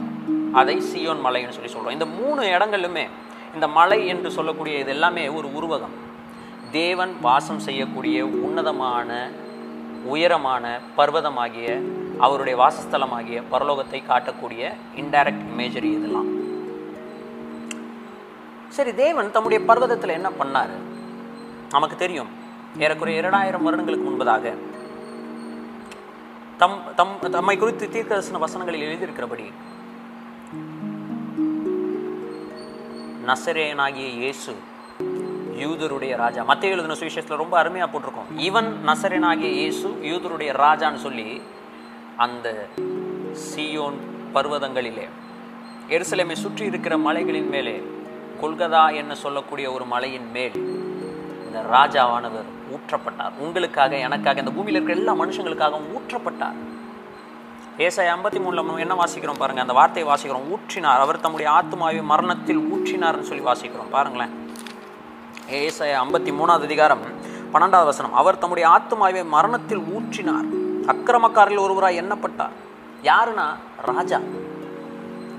அதை 0.54 0.76
சியோன் 0.78 1.24
மலைன்னு 1.26 1.56
சொல்லி 1.56 1.70
சொல்கிறோம் 1.70 1.90
இந்த 1.90 2.06
மூணு 2.06 2.42
இடங்களுமே 2.44 3.06
இந்த 3.54 3.68
மலை 3.68 4.08
என்று 4.08 4.32
சொல்லக்கூடிய 4.32 4.78
இது 4.78 4.90
எல்லாமே 4.90 5.28
ஒரு 5.28 5.48
உருவகம். 5.60 5.96
தேவன் 6.72 7.14
வாசம் 7.22 7.60
செய்யக்கூடிய 7.60 8.26
உன்னதமான 8.26 9.30
உயரமான 10.06 10.80
பர்வதமாகிய 10.98 11.68
அவருடைய 12.20 12.56
வாசஸ்தலமாகிய 12.64 13.44
பரலோகத்தை 13.52 14.00
காட்டக்கூடிய 14.10 14.72
இன்டைரக்ட் 14.96 15.46
இமேஜரி 15.52 15.92
இதெல்லாம். 15.98 16.30
சரி 18.70 18.94
தேவன் 18.94 19.32
தம்முடைய 19.32 19.66
பர்வதத்தில் 19.66 20.18
என்ன 20.20 20.30
பண்ணாரு? 20.30 20.76
நமக்கு 21.72 21.96
தெரியும். 21.96 22.30
ஏறக்குறைய 22.78 23.20
இரண்டாயிரம் 23.20 23.64
வருடங்களுக்கு 23.64 24.10
முன்பதாக 24.10 24.54
தம் 26.58 26.80
தம் 26.96 27.18
தம்மை 27.32 27.58
குறித்து 27.58 27.86
தீர்க்கதர்சன 27.88 28.40
வசனங்களில் 28.44 28.86
எழுதியிருக்கிறபடி 28.88 29.46
நசரேனாகிய 33.28 34.08
இயேசு 34.20 34.52
யூதருடைய 35.62 36.14
ராஜா. 36.22 36.42
மத்திய 36.50 36.74
எழுதின 36.74 36.96
சுவிசேஷத்தில் 37.00 37.42
ரொம்ப 37.42 37.56
அருமையாக 37.62 37.90
போட்டிருக்கோம். 37.92 38.30
இவன் 38.48 38.70
நசரேனாகிய 38.90 39.50
இயேசு 39.62 39.88
யூதருடைய 40.12 40.52
ராஜான்னு 40.64 41.00
சொல்லி 41.06 41.26
அந்த 42.26 42.48
சியோன் 43.48 43.98
பர்வதங்களிலே 44.36 45.06
எருசலேமை 45.96 46.38
சுற்றி 46.44 46.66
இருக்கிற 46.72 46.94
மலைகளின் 47.08 47.50
மேலே 47.56 47.76
கொல்கதா 48.42 48.84
என்ன 49.02 49.16
சொல்லக்கூடிய 49.24 49.68
ஒரு 49.72 49.86
மலையின் 49.94 50.30
மேல் 50.38 50.58
இந்த 51.48 51.60
ராஜாவானவர் 51.76 52.50
ஊற்றப்பட்டார். 52.76 53.36
உங்களுக்காக 53.46 53.98
எனக்காக 54.08 54.44
இந்த 54.44 54.52
பூமியில் 54.58 54.80
இருக்கிற 54.80 55.00
எல்லா 55.00 55.16
மனுஷங்களுக்காகவும் 55.24 55.94
ஊற்றப்பட்டார். 55.98 56.58
ஏசாய் 57.78 58.12
ஐம்பத்தி 58.16 58.40
மூணுல 58.40 58.54
நம்ம 58.54 58.76
என்ன 58.76 58.94
வாசிக்கிறோம் 58.94 59.38
பாருங்க? 59.38 59.62
அந்த 59.62 59.74
வார்த்தையை 59.74 60.14
வாசிக்கிறோம். 60.14 60.58
ஊற்றினார். 60.58 60.82
அவர் 60.82 61.20
தம்முடைய 61.20 61.52
ஆத்மாவை 61.52 62.02
மரணத்தில் 62.02 62.58
ஊற்றினார்னு 62.58 63.22
சொல்லி 63.22 63.44
வாசிக்கிறோம். 63.44 63.90
பாருங்களேன். 63.92 64.52
ஏசாய் 65.50 66.02
ஐம்பத்தி 66.04 66.34
மூணாவது 66.40 66.62
அதிகாரம் 66.62 67.00
பன்னெண்டாவது 67.54 67.86
வசனம். 67.86 68.14
அவர் 68.14 68.38
தம்முடைய 68.38 68.70
ஆத்மாவை 68.70 69.24
மரணத்தில் 69.24 69.80
ஊற்றினார். 69.80 70.48
அக்கிரமக்காரில் 70.88 71.60
ஒருவராய் 71.60 71.98
எண்ணப்பட்டார். 71.98 72.50
யாருன்னா? 73.04 73.56
ராஜா. 73.86 74.20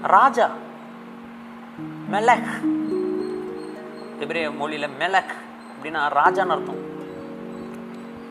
ராஜா. 0.02 0.50
மெலக். 2.12 2.48
எபிரேய 4.20 4.50
மொழியில 4.50 4.88
மெலக் 4.98 5.34
அப்படின்னா 5.72 6.00
ராஜான்னு 6.08 6.46
அர்த்தம். 6.46 6.86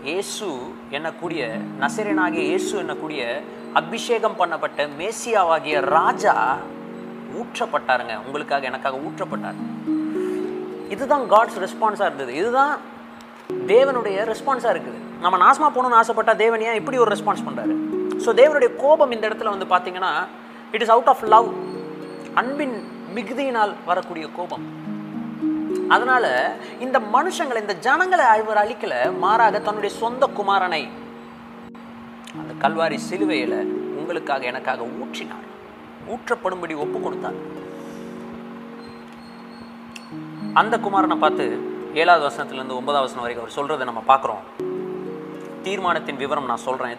இயேசு 0.03 0.73
என்னக்கூடிய 0.91 1.59
நசிரனாகிய 1.79 2.33
இயேசு 2.33 2.83
என்னக்கூடிய 2.83 3.41
அபிஷேகம் 3.79 4.37
பண்ணப்பட்ட 4.41 4.81
மேசியாவாகிய 4.99 5.77
ராஜா 5.95 6.35
ஊற்றப்பட்டாருங்க. 7.39 8.13
உங்களுக்காக 8.25 8.69
எனக்காக 8.71 8.99
ஊற்றப்பட்டார். 9.07 9.57
இதுதான் 10.93 11.25
காட்ஸ் 11.33 11.59
ரெஸ்பான்ஸாக 11.65 12.09
இருந்தது. 12.09 12.33
இதுதான் 12.41 12.73
தேவனுடைய 13.73 14.17
ரெஸ்பான்ஸாக 14.31 14.73
இருக்குது. 14.75 14.99
நம்ம 15.23 15.35
நாசமாக 15.43 15.71
போகணும்னு 15.75 15.99
ஆசைப்பட்டா 15.99 16.33
தேவன் 16.43 16.63
ஏன் 16.69 16.79
இப்படி 16.79 16.97
ஒரு 17.03 17.11
ரெஸ்பான்ஸ் 17.13 17.45
பண்ணுறாரு 17.47 17.75
ஸோ 18.23 18.29
தேவனுடைய 18.39 18.69
கோபம் 18.83 19.13
இந்த 19.15 19.25
இடத்துல 19.29 19.53
வந்து 19.53 19.67
பார்த்தீங்கன்னா 19.73 20.11
it 20.75 20.83
is 20.85 20.93
out 20.95 21.09
of 21.13 21.23
love 21.33 21.47
அன்பின் 22.41 22.77
மிகுதியினால் 23.17 23.73
வரக்கூடிய 23.89 24.25
கோபம். 24.37 24.65
அதனால 25.95 26.25
இந்த 26.85 26.97
மனுஷங்களை 27.15 27.59
இந்த 27.65 27.75
ஜனங்களை 27.87 28.25
அவர் 28.33 28.61
அழிக்கல 28.63 28.95
மாறாக 29.23 29.59
தன்னுடைய 29.67 29.91
சொந்த 30.01 30.23
குமாரனை 30.39 30.81
அந்த 32.39 32.53
கல்வாரி 32.63 32.97
சிலுவையில 33.09 33.55
உங்களுக்காக 33.99 34.45
எனக்காக 34.45 34.83
ஊற்றினார். 34.83 35.45
ஊற்றப்படும்படி 36.13 36.75
ஒப்பு 36.77 36.99
கொடுத்தார். 36.99 37.39
அந்த 40.53 40.77
குமாரனை 40.77 41.17
பார்த்து 41.17 41.45
ஏழாவது 41.93 42.23
வசனத்திலிருந்து 42.27 42.77
ஒன்பதாவது 42.79 43.07
வசனம் 43.07 43.25
வரைக்கும் 43.25 43.45
அவர் 43.45 43.57
சொல்றதை 43.57 43.83
நம்ம 43.83 44.03
பார்க்குறோம். 44.07 44.43
தீர்மானத்தின் 45.63 46.15
விவரம் 46.15 46.45
நான் 46.45 46.65
சொல்றேன். 46.67 46.97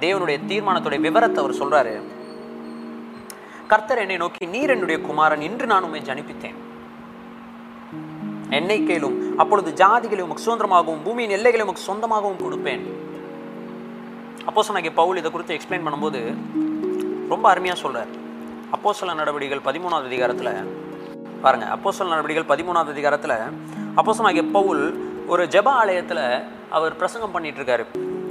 தேவனுடைய 0.00 0.38
தீர்மானத்துடைய 0.50 1.00
விவரத்தை 1.00 1.44
அவர் 1.44 1.60
சொல்றாரு. 1.60 2.02
கர்த்தர் 3.66 3.98
என்னை 3.98 4.16
நோக்கி 4.16 4.46
நீர் 4.46 4.70
என்னுடைய 4.70 5.02
குமாரன் 5.02 5.40
இன்று 5.40 5.66
நான் 5.66 5.82
உண்மை 5.82 6.00
ஜனிப்பித்தேன். 6.00 6.58
என்னை 8.50 8.78
கேளும் 8.82 9.18
அப்பொழுது 9.36 9.84
ஜாதிகளை 9.84 10.20
உமக்கு 10.20 10.46
சுதந்திரமாகவும் 10.46 11.02
பூமியின் 11.04 11.30
எல்லைகளை 11.30 11.66
உமக்கு 11.66 11.86
சொந்தமாகவும் 11.92 12.42
கொடுப்பேன். 12.44 12.84
அப்போ 14.46 14.60
சொன்னாங்க 14.68 14.90
பவுல் 14.94 15.16
இதை 15.16 15.30
குறித்து 15.30 15.56
எக்ஸ்பிளைன் 15.56 15.86
பண்ணும்போது 15.86 16.20
ரொம்ப 17.28 17.44
அருமையாக 17.48 17.80
சொல்கிறார் 17.80 18.12
அப்போ 18.70 19.14
நடவடிக்கைகள் 19.14 19.66
பதிமூணாவது 19.68 20.10
அதிகாரத்தில் 20.10 20.52
பாருங்க 21.42 21.66
அப்போ 21.66 21.90
நடவடிக்கைகள் 21.98 22.50
பதிமூணாவது 22.52 22.94
அதிகாரத்தில் 22.96 23.36
அப்போஸ்தலனாகிய 23.98 24.44
பவுல் 24.52 24.82
ஒரு 25.26 25.42
ஜப 25.46 25.68
ஆலயத்தில் 25.70 26.24
அவர் 26.70 26.96
பிரசங்கம் 26.96 27.34
பண்ணிகிட்ருக்காரு 27.34 27.84
இருக்காரு. 27.84 27.84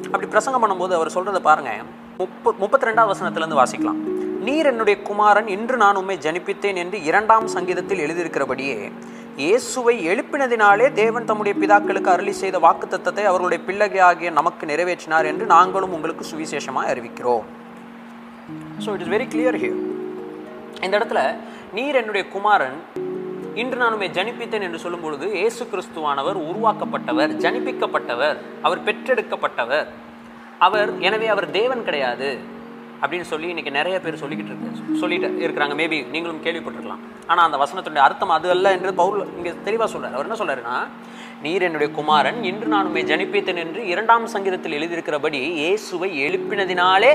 அப்படி 0.05 0.27
பிரசங்கம் 0.27 0.63
பண்ணும்போது 0.63 0.93
அவர் 0.93 1.15
சொல்கிறத 1.15 1.39
பாருங்கள் 1.39 1.81
முப்ப 2.17 2.53
முப்பத்தி 2.59 2.87
ரெண்டாவது 2.87 3.11
வசனத்துலேருந்து 3.13 3.59
வாசிக்கலாம். 3.61 3.99
நீர் 4.47 4.65
என்னுடைய 4.65 5.01
குமாரன் 5.01 5.47
இன்று 5.47 5.77
நான் 5.77 5.95
உண்மை 5.95 6.17
ஜனிப்பித்தேன் 6.17 6.79
என்று 6.83 6.97
இரண்டாம் 7.03 7.47
சங்கீதத்தில் 7.47 8.03
எழுதியிருக்கிறபடியே 8.05 8.77
இயேசுவை 9.43 9.93
எழுப்பினதினாலே 10.11 10.87
தேவன் 10.99 11.27
தம்முடைய 11.27 11.53
பிதாக்களுக்கு 11.59 12.09
அருளி 12.13 12.33
செய்த 12.39 12.57
வாக்குத்தத்தத்தை 12.63 13.23
அவர்களுடைய 13.29 13.59
பிள்ளைகளாகிய 13.67 14.29
நமக்கு 14.37 14.63
நிறைவேற்றினார் 14.71 15.29
என்று 15.31 15.45
நாங்களும் 15.53 15.93
உங்களுக்கு 15.97 16.23
சுவிசேஷமாக 16.31 16.89
அறிவிக்கிறோம். 16.93 17.45
So 18.83 18.89
it 18.95 19.03
is 19.05 19.13
very 19.15 19.27
clear 19.33 19.59
here 19.61 19.79
இந்த 20.85 20.93
இடத்துல 20.99 21.21
நீர் 21.77 21.99
என்னுடைய 22.01 22.25
குமாரன் 22.35 22.77
இன்று 23.61 23.79
நான் 23.83 23.97
ஜனிப்பித்தேன் 24.19 24.67
என்று 24.67 24.83
சொல்லும் 24.83 25.05
பொழுது 25.05 25.27
இயேசு 25.39 25.63
கிறிஸ்துவானவர் 25.71 26.37
உருவாக்கப்பட்டவர் 26.49 27.31
ஜனிப்பிக்கப்பட்டவர் 27.45 28.37
அவர் 28.67 28.85
பெற்றெடுக்கப்பட்டவர். 28.89 29.89
அவர் 30.67 30.89
எனவே 31.07 31.27
அவர் 31.33 31.53
தேவன் 31.59 31.85
கிடையாது. 31.89 32.29
அப்படின்னு 33.03 33.27
சொல்லி 33.31 33.47
இன்னைக்கு 33.53 33.71
நிறைய 33.77 33.95
பேர் 34.03 34.21
சொல்லிக்கிட்டு 34.23 34.51
இருக்கு. 34.53 34.97
சொல்லிட்டு 35.01 35.27
இருக்கிறாங்க. 35.45 35.75
மேபி 35.81 35.97
நீங்களும் 36.13 36.43
கேள்விப்பட்டிருக்கலாம். 36.45 37.03
ஆனால் 37.31 37.45
அந்த 37.47 37.57
வசனத்துடைய 37.63 38.03
அர்த்தம் 38.07 38.35
அது 38.37 38.47
அல்ல 38.55 38.73
என்று 38.77 38.91
பவுல் 39.01 39.19
இங்கே 39.39 39.53
தெளிவாக 39.67 39.89
சொல்றாரு. 39.93 40.15
அவர் 40.17 40.27
என்ன 40.29 40.39
சொல்றாருன்னா 40.41 40.77
நீர் 41.43 41.65
என்னுடைய 41.67 41.89
குமாரன் 41.97 42.39
இன்று 42.49 42.69
நான் 42.71 42.87
உண்மை 42.87 43.03
ஜனிப்பித்தேன் 43.11 43.61
என்று 43.65 43.81
இரண்டாம் 43.91 44.25
சங்கீதத்தில் 44.33 44.77
எழுதியிருக்கிறபடி 44.79 45.39
இயேசுவை 45.61 46.09
எழுப்பினதினாலே 46.25 47.11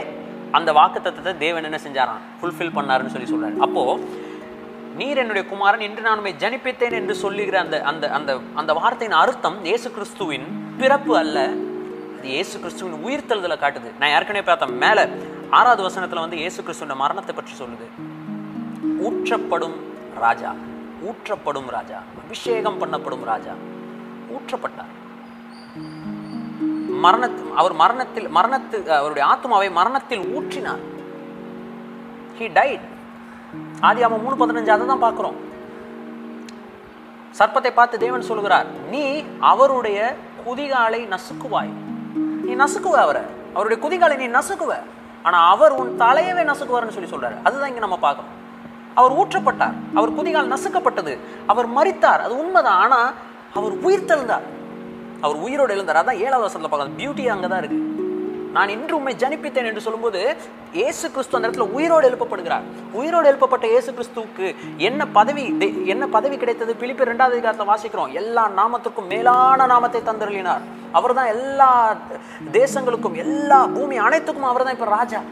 அந்த 0.59 0.71
வாக்குத்தத்தத்தை 0.79 1.33
தேவன் 1.43 1.67
என்ன 1.69 1.79
செஞ்சாராம்? 1.87 2.23
ஃபுல்ஃபில் 2.41 2.75
பண்ணாருன்னு 2.79 3.13
சொல்லி 3.15 3.29
சொல்றாரு. 3.33 3.57
அப்போ 3.67 3.83
நீர் 4.99 5.21
என்னுடைய 5.23 5.45
குமாரன் 5.53 5.85
இன்று 5.87 6.03
நான் 6.07 6.19
உண்மை 6.21 6.35
ஜனிப்பித்தேன் 6.43 6.97
என்று 7.01 7.15
சொல்லுகிற 7.25 7.57
அந்த 7.65 7.77
அந்த 7.91 8.05
அந்த 8.19 8.33
அந்த 8.61 8.73
வார்த்தையின் 8.81 9.21
அர்த்தம் 9.23 9.57
இயேசு 9.69 9.89
கிறிஸ்துவின் 9.97 10.47
பிறப்பு 10.81 11.13
அல்ல. 11.23 11.39
அது 12.17 12.29
இயேசு 12.35 12.55
கிறிஸ்துவின் 12.65 13.01
உயிர்த்தெழுதலை 13.07 13.57
காட்டுது. 13.65 13.91
நான் 14.01 14.13
ஏற்கனவே 14.17 14.45
பார்த்தேன் 14.51 14.77
மேலே 14.85 15.05
ஆறாவது 15.57 15.83
வசனத்துல 15.89 16.23
வந்து 16.25 16.41
இயேசு 16.43 16.59
கிறிஸ்துவோட 16.63 16.95
மரணத்தை 17.03 17.33
பற்றி 17.35 17.55
சொல்லுது. 17.61 17.87
ஊற்றப்படும் 19.07 19.77
ராஜா 20.25 20.51
ஊற்றப்படும் 21.09 21.69
ராஜா 21.77 21.99
அபிஷேகம் 22.23 22.79
பண்ணப்படும் 22.83 23.25
ராஜா 23.31 23.55
ஊற்றப்பட்டார். 24.37 24.93
மரணத்து 27.05 27.43
அவர் 27.61 27.75
மரணத்தில் 27.83 28.29
மரணத்து 28.37 28.77
அவருடைய 28.99 29.25
ஆத்மாவை 29.33 29.69
மரணத்தில் 29.81 30.25
ஊற்றினார். 30.39 30.83
ஹி 32.39 32.47
டைட் 32.59 32.87
அவன் 34.07 34.23
மூணு 34.25 34.37
பதினஞ்சு 34.43 34.75
அதை 34.75 34.85
தான் 34.93 35.05
பார்க்குறோம். 35.07 35.39
சர்ப்பத்தை 37.39 37.71
பார்த்து 37.79 38.03
தேவன் 38.05 38.29
சொல்கிறார் 38.31 38.69
நீ 38.93 39.05
அவருடைய 39.53 39.99
குதிகாலை 40.47 41.01
நசுக்குவாய். 41.15 41.73
நீ 42.47 42.53
நசுக்குவ 42.63 42.99
அவரை. 43.07 43.25
அவருடைய 43.55 43.79
குதிகாலை 43.85 44.17
நீ 44.23 44.29
நசுக்குவ. 44.39 44.75
ஆனால் 45.29 45.45
அவர் 45.53 45.77
உன் 45.81 45.93
தலையவே 46.05 46.43
நசுக்குவார்னு 46.51 46.97
சொல்லி 46.97 47.13
சொல்றாரு. 47.13 47.37
அதுதான் 47.47 47.71
இங்கே 47.73 47.85
நம்ம 47.85 47.99
பார்க்கணும். 48.07 48.33
அவர் 49.01 49.15
ஊற்றப்பட்டார். 49.21 49.77
அவர் 49.99 50.17
குதிகால் 50.19 50.53
நசுக்கப்பட்டது. 50.55 51.15
அவர் 51.53 51.69
மறித்தார் 51.79 52.25
அது 52.27 52.35
உண்மைதான். 52.43 52.81
ஆனால் 52.85 53.11
அவர் 53.59 53.75
உயிர்த்தெழுந்தார் 53.87 54.47
அவர் 55.25 55.39
உயிரோடு 55.47 55.75
எழுந்தார். 55.77 56.01
அதான் 56.03 56.23
ஏழாவது 56.25 56.47
வசனத்தில் 56.47 56.73
பார்க்கலாம் 56.73 56.99
பியூட்டி 57.01 57.27
அங்கே 57.35 57.49
தான் 57.53 57.63
இருக்குது 57.63 58.04
நான் 58.57 58.73
இன்று 58.75 58.95
உண்மை 58.97 59.13
ஜனிப்பித்தேன் 59.23 59.69
என்று 59.69 59.83
சொல்லும்போது 59.85 60.21
இயேசு 60.79 61.07
கிறிஸ்து 61.15 61.37
அந்த 61.37 61.49
இடத்துல 61.49 61.67
உயிரோடு 61.77 62.09
எழுப்பப்படுகிறார். 62.11 62.65
உயிரோடு 63.01 63.27
எழுப்பப்பட்ட 63.31 63.67
இயேசு 63.73 63.91
கிறிஸ்துவுக்கு 63.97 64.47
என்ன 64.89 65.07
பதவி 65.19 65.45
என்ன 65.95 66.05
பதவி 66.17 66.37
கிடைத்தது? 66.43 66.73
பிலிப்பு 66.83 67.09
ரெண்டாவது 67.11 67.37
அதிகாரத்தை 67.37 67.67
வாசிக்கிறோம். 67.73 68.13
எல்லா 68.21 68.45
நாமத்துக்கும் 68.61 69.11
மேலான 69.15 69.67
நாமத்தை 69.75 70.03
தந்தருளினார். 70.11 70.65
அவர்தான் 71.01 71.33
எல்லா 71.37 71.71
தேசங்களுக்கும் 72.59 73.19
எல்லா 73.25 73.61
பூமி 73.77 73.99
அனைத்துக்கும் 74.07 74.51
அவர் 74.53 74.67
தான் 74.67 74.77
இப்போ 74.79 74.91
ராஜா. 74.99 75.23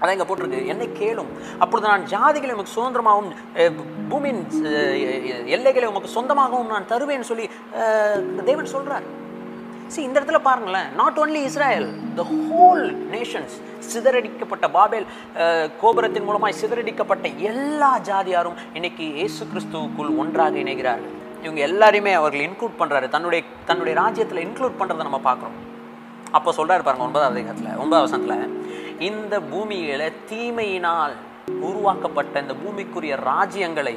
அதான் 0.00 0.14
இங்கே 0.16 0.28
போட்டிருக்கு. 0.28 0.70
என்னை 0.72 0.86
கேளும். 1.02 1.30
அப்பொழுது 1.64 1.86
நான் 1.92 2.08
ஜாதிகளை 2.14 2.54
உமக்கு 2.56 2.76
சுதந்திரமாகவும் 2.76 3.32
பூமியின் 4.12 4.42
எல்லைகளை 5.56 5.86
உமக்கு 5.92 6.16
சொந்தமாகவும் 6.16 6.72
நான் 6.76 6.90
தருவேன்னு 6.94 7.30
சொல்லி 7.32 7.46
தேவன் 8.48 8.74
சொல்கிறார் 8.76 9.06
சி 9.92 10.00
இந்த 10.06 10.16
இடத்துல 10.18 10.38
பாருங்களேன். 10.46 10.88
Not 11.00 11.18
only 11.22 11.40
Israel 11.48 11.88
the 12.18 12.22
whole 12.48 12.84
nations 13.14 13.54
சிதறடிக்கப்பட்ட 13.90 14.66
பாபேல் 14.76 15.06
கோபுரத்தின் 15.82 16.26
மூலமாய் 16.28 16.60
சிதறடிக்கப்பட்ட 16.60 17.26
எல்லா 17.50 17.90
ஜாதியாரும் 18.08 18.58
இன்னைக்கு 18.78 19.04
இயேசு 19.18 19.42
கிறிஸ்துவுக்குள் 19.52 20.10
ஒன்றாக 20.22 20.56
இணைகிறார்கள் 20.64 21.12
இவங்க 21.44 21.60
எல்லாரையுமே 21.68 22.12
அவர்கள் 22.20 22.46
இன்க்ளூட் 22.48 22.80
பண்ணுறாரு 22.80 23.08
தன்னுடைய 23.14 23.42
தன்னுடைய 23.70 23.94
ராஜ்யத்தில் 24.02 24.44
இன்க்ளூட் 24.46 24.78
பண்ணுறதை 24.80 25.04
நம்ம 25.08 25.20
பார்க்குறோம். 25.28 25.58
அப்போ 26.38 26.50
சொல்கிறாரு 26.58 26.82
பாருங்க 26.86 27.06
ஒன்பதாவது 27.08 27.32
அதிகாரத்தில் 27.32 27.80
ஒன்பதாவது 27.82 28.06
வசனத்துல 28.08 28.36
இந்த 29.08 29.34
பூமியில் 29.52 30.06
தீமையினால் 30.30 31.14
உருவாக்கப்பட்ட 31.68 32.42
இந்த 32.44 32.54
பூமிக்குரிய 32.62 33.14
ராஜ்யங்களை 33.30 33.96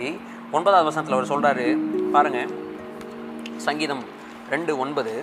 ஒன்பதாவது 0.57 0.89
வசனத்தில் 0.89 1.17
அவர் 1.17 1.31
சொல்கிறாரு 1.33 1.65
பாருங்க 2.15 2.41
சங்கீதம் 3.67 4.03
ரெண்டு 4.53 4.73
ஒன்பது. 4.83 5.13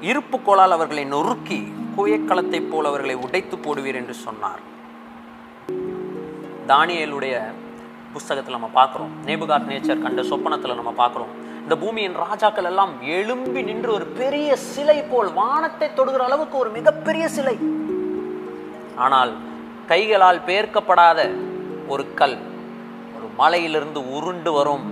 இருப்பு 0.00 0.42
கோளால் 0.42 0.70
அவர்களை 0.70 1.04
நொறுக்கி 1.04 1.72
குயக்களத்தைப் 1.96 2.70
போல் 2.70 2.84
அவர்களை 2.84 3.14
உடைத்து 3.14 3.56
போடுவீர் 3.56 3.94
என்று 3.94 4.14
சொன்னார். 4.14 4.60
தானியலுடைய 6.68 7.42
புஸ்தகத்தில் 8.12 8.58
நம்ம 8.58 8.84
பார்க்குறோம். 8.84 9.28
நேபுகாட் 9.28 9.66
நேச்சர் 9.68 10.02
கண்ட 10.02 10.22
சொப்பனத்தில் 10.22 10.74
நம்ம 10.74 11.06
பார்க்குறோம். 11.06 11.62
இந்த 11.62 11.76
பூமியின் 11.76 12.12
ராஜாக்கள் 12.12 12.64
எல்லாம் 12.64 13.02
எழும்பி 13.02 13.62
நின்று 13.62 13.92
ஒரு 13.92 14.04
பெரிய 14.04 14.56
சிலை 14.56 15.02
போல் 15.02 15.32
வானத்தை 15.32 15.88
தொடுகிற 15.88 16.24
அளவுக்கு 16.24 16.58
ஒரு 16.58 16.70
மிகப்பெரிய 16.70 17.28
சிலை. 17.28 17.58
ஆனால் 18.96 19.36
கைகளால் 19.86 20.40
பெயர்க்கப்படாத 20.46 21.30
ஒரு 21.88 22.14
கல் 22.14 22.38
ஒரு 23.16 23.28
மலையிலிருந்து 23.36 24.12
உருண்டு 24.14 24.52
வரும் 24.52 24.86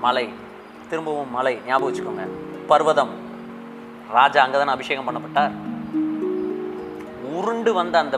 மலை. 0.00 0.28
திரும்பவும் 0.88 1.30
மலை. 1.30 1.58
ஞாபகம் 1.66 1.94
வச்சுக்கோங்க. 1.94 2.47
பர்வதம். 2.70 3.12
ராஜா 4.16 4.40
அங்கதானே 4.44 4.74
அபிஷேகம் 4.76 5.08
பண்ணப்பட்டார். 5.08 5.54
உருண்டு 7.38 7.72
வந்த 7.78 7.96
அந்த 8.04 8.16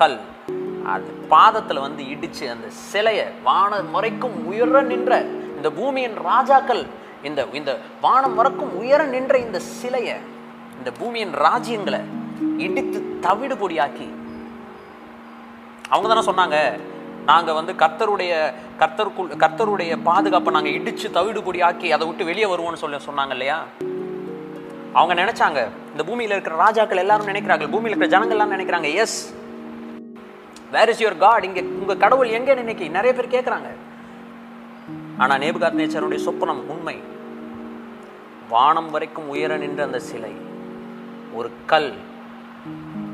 கல் 0.00 0.18
அது 0.92 1.10
பாதத்துல 1.30 1.80
வந்து 1.86 2.02
இடிச்சு 2.12 2.44
அந்த 2.54 2.66
சிலையை 2.90 3.26
வான 3.48 3.80
முறைக்கும் 3.94 4.36
உயர 4.50 4.80
நின்ற 4.90 5.12
இந்த 5.56 5.68
பூமியின் 5.78 6.16
ராஜாக்கள் 6.28 6.82
இந்த 7.28 7.40
இந்த 7.58 7.70
வானம் 8.04 8.36
வரைக்கும் 8.38 8.72
உயர 8.80 9.00
நின்ற 9.14 9.34
இந்த 9.46 9.58
சிலையை 9.78 10.16
இந்த 10.78 10.90
பூமியின் 10.98 11.34
ராஜ்யங்களை 11.46 12.00
இடித்து 12.66 13.00
தவிடு 13.26 13.56
பொடியாக்கி 13.62 14.08
அவங்க 15.90 16.06
தானே 16.08 16.24
சொன்னாங்க 16.30 16.58
நாங்கள் 17.30 17.54
வந்து 17.54 17.72
கர்த்தருடைய 17.74 18.32
கர்த்தருக்குள் 18.80 19.34
கர்த்தருடைய 19.42 19.92
பாதுகாப்பை 20.02 20.52
நாங்கள் 20.52 20.76
இடித்து 20.76 21.08
தவிடுபொடி 21.16 21.60
ஆக்கி 21.62 21.88
அதை 21.92 22.06
விட்டு 22.06 22.24
வெளியே 22.24 22.46
வருவோம்னு 22.46 22.82
சொல்லி 22.82 22.98
சொன்னாங்க 23.06 23.34
இல்லையா? 23.36 23.58
அவங்க 24.92 25.14
நினைச்சாங்க 25.14 25.58
இந்த 25.92 26.02
பூமியில் 26.04 26.34
இருக்கிற 26.34 26.56
ராஜாக்கள் 26.56 27.02
எல்லாரும் 27.02 27.30
நினைக்கிறார்கள் 27.30 27.70
பூமியில் 27.70 27.92
இருக்கிற 27.92 28.12
ஜனங்கள் 28.14 28.36
எல்லாம் 28.36 28.54
நினைக்கிறாங்க 28.54 28.88
yes 29.02 29.18
where 30.72 30.90
is 30.90 31.02
your 31.02 31.18
God 31.18 31.44
இங்கே 31.44 31.62
உங்கள் 31.80 31.98
கடவுள் 31.98 32.34
எங்கே 32.38 32.54
நினைக்கி? 32.54 32.88
நிறைய 32.88 33.12
பேர் 33.14 33.34
கேட்குறாங்க 33.36 33.70
ஆனால் 35.18 35.40
நேபுகாத் 35.42 35.78
நேச்சருடைய 35.78 36.20
சொப்பனம் 36.26 36.62
உண்மை. 36.68 36.96
வானம் 38.48 38.90
வரைக்கும் 38.90 39.28
உயர 39.28 39.56
நின்ற 39.56 39.82
அந்த 39.84 40.00
சிலை 40.00 40.32
ஒரு 41.34 41.50
கல் 41.66 41.90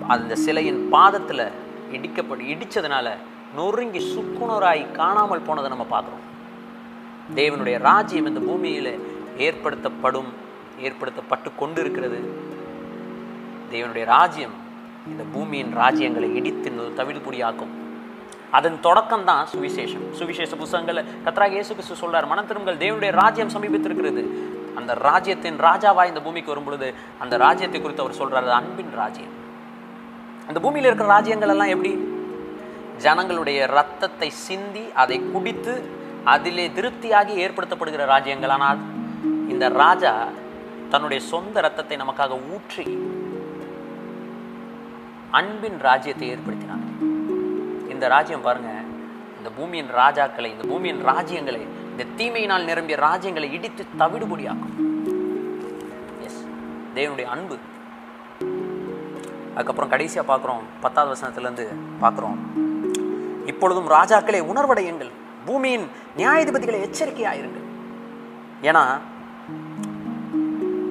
அந்த 0.09 0.35
சிலையின் 0.45 0.83
பாதத்தில் 0.91 1.47
இடிக்கப்பட்டு 1.93 2.45
இடித்ததுனால 2.53 3.09
நொறுங்கி 3.57 4.01
சுக்குநூறாய் 4.15 4.83
காணாமல் 4.99 5.47
போனதை 5.47 5.69
நம்ம 5.75 5.87
பார்க்குறோம். 5.95 6.25
தேவனுடைய 7.39 7.77
ராஜ்யம் 7.89 8.29
இந்த 8.31 8.41
பூமியில் 8.49 8.93
ஏற்படுத்தப்படும் 9.47 10.31
ஏற்படுத்தப்பட்டு 10.87 11.49
கொண்டு 11.61 11.81
இருக்கிறது 11.85 12.19
தேவனுடைய 13.73 14.05
ராஜ்யம் 14.17 14.55
இந்த 15.13 15.23
பூமியின் 15.35 15.73
ராஜ்யங்களை 15.83 16.29
இடித்து 16.39 16.71
தவிடுபொடியாக்கும். 16.99 17.73
அதன் 18.57 18.77
தொடக்கம் 18.87 19.25
தான் 19.29 19.47
சுவிசேஷம். 19.53 20.05
சுவிசேஷ 20.19 20.53
புஸ்தகங்கள் 20.61 21.01
கத்ராக 21.25 21.57
இயேசு 21.57 21.73
கிறிஸ்து 21.77 21.97
சொல்றார் 22.03 22.29
மனம் 22.33 22.49
திரும்புங்கள் 22.49 22.83
தேவனுடைய 22.85 23.13
ராஜ்யம் 23.23 23.53
சமீபித்திருக்கிறது. 23.55 24.23
அந்த 24.79 24.95
ராஜ்யத்தின் 25.09 25.59
ராஜாவாய் 25.67 26.11
இந்த 26.13 26.21
பூமிக்கு 26.27 26.53
வரும் 26.53 26.67
பொழுது 26.69 26.89
அந்த 27.23 27.35
ராஜ்யத்தை 27.45 27.79
குறித்து 27.81 28.05
அவர் 28.05 28.21
சொல்றாரு 28.21 28.51
அன்பின் 28.59 28.93
ராஜ்யம். 29.01 29.35
அந்த 30.49 30.59
பூமியில் 30.65 30.89
இருக்கிற 30.89 31.09
ராஜ்யங்கள் 31.17 31.53
எல்லாம் 31.55 31.73
எப்படி? 31.75 31.93
ஜனங்களுடைய 33.05 33.61
ரத்தத்தை 33.79 34.29
சிந்தி 34.47 34.85
அதை 35.03 35.19
குடித்து 35.35 35.75
அதிலே 36.35 36.67
திருப்தியாகி 36.79 37.35
ஏற்படுத்தப்படுகிற 37.45 38.05
ராஜ்யங்கள். 38.15 38.55
ஆனால் 38.57 38.81
இந்த 39.53 39.67
ராஜா 39.83 40.13
தன்னுடைய 40.93 41.21
சொந்த 41.33 41.61
ரத்தத்தை 41.67 41.97
நமக்காக 42.03 42.39
ஊற்றி 42.55 42.87
அன்பின் 45.41 45.79
ராஜ்யத்தை 45.89 46.27
ஏற்படுத்தினார். 46.35 46.85
இந்த 47.95 48.05
ராஜ்யம் 48.15 48.47
பாருங்க 48.49 48.73
இந்த 49.39 49.47
இந்த 49.47 49.59
பூமியின் 49.59 49.91
ராஜாக்களை 49.99 50.49
இந்த 50.53 50.65
பூமியின் 50.71 51.03
ராஜ்யங்களை 51.09 51.61
இந்த 51.91 52.05
தீமையினால் 52.19 52.65
நிரம்பிய 52.69 52.97
ராஜ்யங்களை 53.05 53.49
இடித்து 53.57 53.83
தவிடுபடியாக்கும். 54.01 54.73
எஸ் 56.27 56.41
தேவனுடைய 56.97 57.27
அன்பு. 57.35 57.57
அதுக்கப்புறம் 59.55 59.93
கடைசியாக 59.93 60.27
பார்க்குறோம் 60.33 60.65
பத்தாவது 60.85 61.13
வசனத்துலேருந்து 61.15 61.67
பார்க்குறோம். 62.03 62.41
இப்பொழுதும் 63.47 63.91
ராஜாக்களே 63.91 64.41
உணர்வடையுங்கள் 64.43 65.11
பூமியின் 65.45 65.91
நியாயாதிபதிகளை 66.17 66.91
எச்சரிக்கையாயிருங்கள். 66.91 67.65
ஏன்னா 68.63 68.99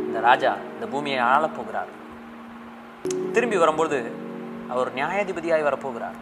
இந்த 0.06 0.20
ராஜா 0.20 0.56
இந்த 0.74 0.88
பூமியை 0.88 1.20
ஆளப் 1.20 1.56
போகிறார் 1.56 1.88
திரும்பி 3.32 3.58
வரும்போது 3.58 4.12
அவர் 4.68 4.94
நியாயாதிபதியாய் 4.94 5.64
வரப்போகிறார். 5.64 6.18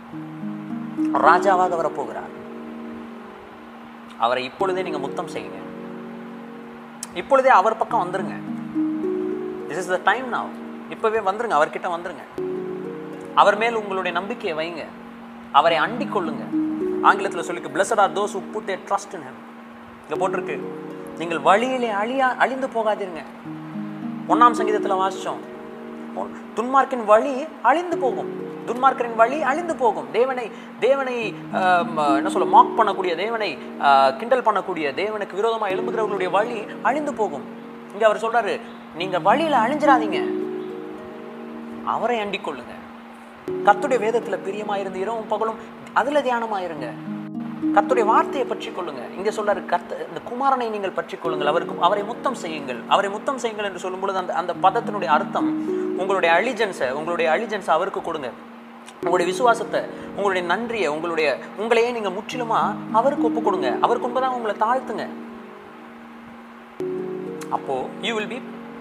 ராஜாவாக 1.13 1.76
வரப்போகிறார். 1.76 2.32
அவரை 4.17 4.43
இப்பொழுதே 4.43 4.82
நீங்க 4.82 4.98
முத்தம் 4.98 5.28
செய்யுங்க. 5.28 5.60
இப்பொழுதே 7.13 7.50
அவர் 7.50 7.78
பக்கம் 7.78 8.12
வந்துருங்க. 8.12 8.34
This 9.69 9.78
is 9.78 9.88
the 9.88 10.00
time 10.04 10.34
now. 10.34 10.46
இப்பவே 10.89 11.19
வந்துருங்க 11.19 11.58
அவர்கிட்ட 11.60 11.89
வந்துருங்க. 11.89 12.43
அவர் 13.36 13.58
மேல் 13.58 13.76
உங்களுடைய 13.76 14.19
நம்பிக்கையை 14.19 14.56
வைங்க. 14.58 14.86
அவரை 15.59 15.77
அண்டிக் 15.85 16.13
கொள்ளுங்க. 16.15 16.43
ஆங்கிலத்தில் 17.09 17.47
சொல்லிக்கு 17.47 17.73
blessed 17.75 18.01
are 18.03 18.13
those 18.19 18.35
put 18.53 18.71
a 18.73 18.77
trust 18.89 19.15
in 19.17 19.25
him 19.27 19.41
இங்கே 20.03 20.17
போட்டிருக்கு 20.21 20.55
நீங்கள் 21.21 21.41
வழியிலே 21.49 21.89
அழியா 22.01 22.27
அழிந்து 22.43 22.67
போகாதீருங்க. 22.75 23.23
ஒன்றாம் 24.33 24.57
சங்கீதத்தில் 24.59 25.01
வாசிச்சோம் 25.01 25.41
துன்மார்க்கின் 26.57 27.05
வழி 27.11 27.33
அழிந்து 27.69 27.95
போகும். 28.03 28.31
துன்மார்க்கரின் 28.67 29.15
வழி 29.21 29.37
அழிந்து 29.51 29.73
போகும். 29.81 30.07
தேவனை 30.17 30.45
தேவனை 30.83 31.15
என்ன 32.17 32.31
சொல்ல 32.35 32.47
மாக் 32.55 32.77
பண்ணக்கூடிய 32.79 33.13
தேவனை 33.21 33.49
கிண்டல் 34.19 34.45
பண்ணக்கூடிய 34.47 34.85
தேவனுக்கு 35.01 35.39
விரோதமாக 35.39 35.73
எழும்புகிறவர்களுடைய 35.75 36.29
வழி 36.37 36.59
அழிந்து 36.89 37.13
போகும். 37.21 37.45
இங்கே 37.93 38.05
அவர் 38.09 38.23
சொல்றாரு 38.25 38.53
நீங்கள் 39.01 39.25
வழியில் 39.27 39.57
அழிஞ்சிடாதீங்க 39.63 40.21
அவரை 41.95 42.17
அண்டிக் 42.23 42.45
கொள்ளுங்க. 42.47 42.72
கத்துடைய 43.67 43.97
வேதத்துல 44.06 44.38
பிரியமா 44.45 44.75
இருந்து 44.82 44.99
இரவும் 45.03 45.32
பகலும் 45.34 45.60
அதுல 45.99 46.21
தியானமாயிருங்க. 46.27 46.88
கத்துடைய 47.75 48.06
வார்த்தையை 48.12 48.45
பற்றி 48.47 48.69
கொள்ளுங்க 48.77 49.03
இங்க 49.17 49.29
சொல்றாரு 49.38 49.62
கத்த 49.73 49.99
இந்த 50.10 50.21
குமாரனை 50.29 50.65
நீங்கள் 50.73 50.95
பற்றி 50.97 51.15
கொள்ளுங்கள் 51.17 51.51
அவருக்கு 51.51 51.84
அவரை 51.88 52.03
முத்தம் 52.10 52.38
செய்யுங்கள். 52.43 52.79
அவரை 52.93 53.10
முத்தம் 53.15 53.39
செய்யுங்கள் 53.43 53.67
என்று 53.69 53.84
சொல்லும் 53.84 54.01
பொழுது 54.03 54.21
அந்த 54.21 54.34
அந்த 54.41 54.53
பதத்தினுடைய 54.65 55.12
அர்த்தம் 55.17 55.49
உங்களுடைய 56.01 56.32
அலிஜென்ஸை 56.39 56.89
உங்களுடைய 56.99 57.27
அழிஜென்ஸை 57.36 57.73
அவருக்கு 57.77 58.01
கொடுங்க. 58.08 58.29
உங்களுடைய 59.03 59.27
விசுவாசத்தை 59.32 59.82
உங்களுடைய 60.15 60.43
நன்றியை 60.53 60.89
உங்களுடைய 60.95 61.27
உங்களையே 61.62 61.91
நீங்க 61.97 62.12
முற்றிலுமா 62.17 62.62
அவருக்கு 62.99 63.27
ஒப்பு 63.29 63.43
கொடுங்க 63.47 63.69
அவருக்கு 63.86 64.08
முன்பதான் 64.08 64.36
உங்களை 64.39 64.56
தாழ்த்துங்க. 64.65 65.06
அப்போ 67.58 67.75
யூ 68.08 68.13
வில் 68.17 68.32
பி 68.34 68.39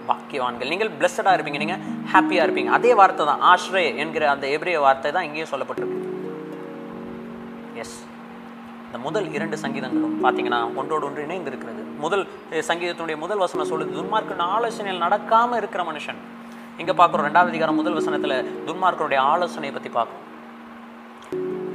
பாக்கியவான்கள். 0.09 0.71
நீங்கள் 0.73 0.91
பிளஸடாக 0.99 1.35
இருப்பீங்க. 1.37 1.59
நீங்கள் 1.63 1.81
ஹாப்பியாக 2.13 2.45
இருப்பீங்க. 2.47 2.71
அதே 2.77 2.91
வார்த்தை 2.99 3.25
தான் 3.31 3.43
ஆஷ்ரே 3.51 3.83
என்கிற 4.03 4.23
அந்த 4.33 4.45
எபிரேய 4.55 4.79
வார்த்தை 4.87 5.11
தான் 5.17 5.27
இங்கேயும் 5.29 5.51
சொல்லப்பட்டிருக்கு. 5.53 5.99
எஸ் 7.83 7.97
இந்த 8.87 8.97
முதல் 9.07 9.27
இரண்டு 9.35 9.55
சங்கீதங்களும் 9.63 10.17
பார்த்தீங்கன்னா 10.23 10.61
ஒன்றோடு 10.79 11.05
ஒன்று 11.07 11.25
இணைந்து 11.27 11.49
இருக்கிறது 11.51 11.81
முதல் 12.03 12.23
சங்கீதத்தினுடைய 12.69 13.17
முதல் 13.23 13.41
வசனம் 13.43 13.69
சொல்லுது 13.71 13.95
துன்மார்க்கன் 13.99 14.43
ஆலோசனையில் 14.55 15.03
நடக்காமல் 15.05 15.59
இருக்கிற 15.61 15.83
மனுஷன். 15.89 16.19
இங்கே 16.81 16.93
பார்க்குறோம் 16.99 17.25
ரெண்டாவது 17.27 17.51
அதிகாரம் 17.53 17.79
முதல் 17.79 17.97
வசனத்தில் 17.99 18.37
துன்மார்க்கனுடைய 18.67 19.19
ஆலோசனையை 19.31 19.73
பற்றி 19.75 19.91
பார்க்குறோம் 19.97 20.21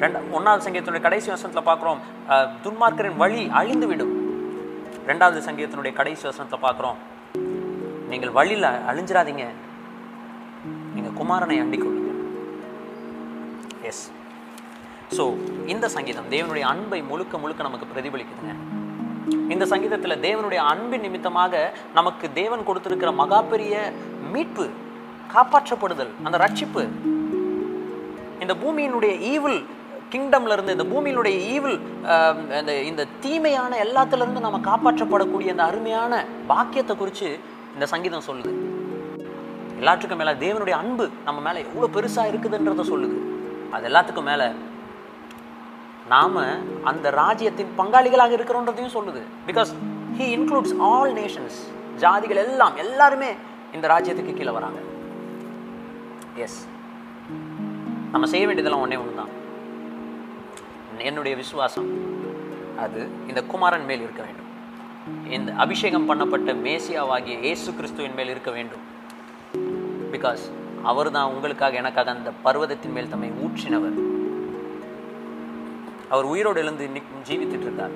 ரெண்டா 0.03 0.21
ஒன்றாவது 0.37 0.65
சங்கீதத்தினுடைய 0.67 1.05
கடைசி 1.07 1.29
வசனத்தில் 1.35 1.69
பார்க்குறோம் 1.69 2.01
துன்மார்க்கரின் 2.65 3.19
வழி 3.23 3.43
அழிந்து 3.61 3.87
விடும் 3.91 4.13
ரெண்டாவது 5.11 5.41
சங்கீதத்தினுடைய 5.47 5.93
கடைசி 6.01 6.25
வசனத்தில் 6.31 6.65
பார்க்குறோம் 6.67 6.99
நீங்கள் 8.11 8.35
வழியில 8.39 8.67
அழிஞ்சிராதீங்க. 8.91 9.45
நீங்கள் 10.97 11.17
குமாரனை 11.21 11.57
அண்டிக்கொள்ளுங்க 11.65 12.13
எஸ் 13.91 14.05
ஸோ 15.17 15.25
இந்த 15.73 15.87
சங்கீதம் 15.97 16.29
தேவனுடைய 16.35 16.65
அன்பை 16.73 17.01
முழுக்க 17.11 17.39
முழுக்க 17.43 17.69
நமக்கு 17.69 17.87
பிரதிபலிக்குதுங்க. 17.93 18.55
இந்த 19.55 19.65
சங்கீதத்தில் 19.73 20.23
தேவனுடைய 20.27 20.61
அன்பின் 20.73 21.05
நிமித்தமாக 21.07 21.55
நமக்கு 21.99 22.27
தேவன் 22.41 22.67
கொடுத்திருக்கிற 22.69 23.11
மகா 23.23 23.41
பெரிய 23.53 23.75
மீட்பு 24.35 24.67
காப்பாற்றப்படுதல் 25.35 26.13
அந்த 26.27 26.37
ரட்சிப்பு. 26.45 26.83
இந்த 28.45 28.55
பூமியினுடைய 28.63 29.15
ஈவில் 29.33 29.61
கிங்டம்ல 30.13 30.55
இருந்து 30.57 30.75
இந்த 30.77 30.87
பூமியினுடைய 30.93 31.37
ஈவில் 31.55 31.79
இந்த 32.61 32.75
இந்த 32.91 33.03
தீமையான 33.25 33.73
எல்லாத்துல 33.87 34.25
இருந்து 34.25 34.45
நம்ம 34.45 34.61
காப்பாற்றப்படக்கூடிய 34.71 35.55
அந்த 35.55 35.65
அருமையான 35.71 36.21
பாக்கியத்தை 36.53 36.95
குறித்து 37.01 37.31
இந்த 37.79 37.89
சங்கீதம் 37.95 38.29
சொல்லுது. 38.29 38.53
எல்லாத்துக்கும் 39.81 40.21
மேலே 40.21 40.33
தேவனுடைய 40.45 40.77
அன்பு 40.83 41.05
நம்ம 41.27 41.41
மேலே 41.47 41.61
எவ்வளோ 41.67 41.89
பெருசாக 41.97 42.31
இருக்குதுன்றத 42.31 42.85
சொல்லுது. 42.93 43.19
அது 43.75 43.85
எல்லாத்துக்கும் 43.91 44.29
மேல 44.29 44.43
நாம 46.13 46.43
அந்த 46.91 47.07
ராஜ்யத்தின் 47.19 47.71
பங்காளிகளாக 47.81 48.33
இருக்கிறோன்றதையும் 48.37 48.95
சொல்லுது. 48.97 49.23
Because 49.49 49.71
he 50.19 50.27
includes 50.37 50.75
all 50.89 51.13
nations 51.21 51.59
ஜாதிகள் 52.05 52.41
எல்லாம் 52.45 52.77
எல்லாருமே 52.85 53.31
இந்த 53.77 53.87
ராஜ்யத்துக்கு 53.95 54.35
கீழே 54.39 54.55
வராங்க. 54.59 54.81
எஸ் 56.47 56.59
நம்ம 58.13 58.27
செய்ய 58.35 58.45
வேண்டியதெல்லாம் 58.49 58.85
ஒன்றே 58.87 59.01
ஒன்று 59.05 59.21
தான் 59.23 59.33
என்னுடைய 61.11 61.35
விசுவாசம் 61.43 61.89
அது 62.85 63.01
இந்த 63.31 63.41
குமாரன் 63.55 63.89
மேல் 63.91 64.05
இருக்க 64.07 64.23
வேண்டும். 64.27 64.48
இந்த 65.37 65.53
அபிஷேகம் 65.65 66.09
பண்ணப்பட்ட 66.11 66.55
மேசியாவாகிய 66.67 67.37
இயேசு 67.47 67.75
கிறிஸ்துவின் 67.75 68.17
மேல் 68.19 68.33
இருக்க 68.35 68.51
வேண்டும். 68.51 68.85
பிகாஸ் 70.15 70.45
அவர் 70.83 71.11
தான் 71.11 71.31
உங்களுக்காக 71.33 71.77
எனக்காக 71.77 72.11
அந்த 72.11 72.31
பர்வதத்தின் 72.45 72.95
மேல் 72.97 73.11
தம்மை 73.13 73.31
ஊற்றினவர். 73.45 73.97
அவர் 76.11 76.25
உயிரோடு 76.25 76.61
எழுந்து 76.63 76.85
ஜீவித்துட்டு 77.29 77.67
இருக்கார். 77.69 77.95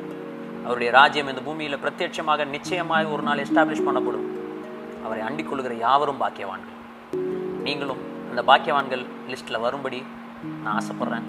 அவருடைய 0.65 0.91
ராஜ்யம் 0.93 1.31
இந்த 1.33 1.43
பூமியில 1.47 1.77
பிரத்யட்சமாக 1.85 2.45
நிச்சயமாக 2.55 3.09
ஒரு 3.09 3.23
நாள் 3.23 3.43
எஸ்டாப்ளிஷ் 3.45 3.87
பண்ணப்படும். 3.87 4.27
அவரை 5.05 5.23
அண்டிக் 5.29 5.51
கொள்கிற 5.51 5.75
யாவரும் 5.87 6.21
பாக்கியவான்கள். 6.23 6.77
நீங்களும் 7.67 8.03
அந்த 8.31 8.43
பாக்கியவான்கள் 8.51 9.03
லிஸ்ட்ல 9.31 9.61
வரும்படி 9.61 9.99
நான் 10.65 10.77
ஆசைப்படுறேன். 10.81 11.27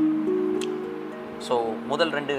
ஸோ 1.47 1.55
முதல் 1.93 2.13
ரெண்டு 2.19 2.35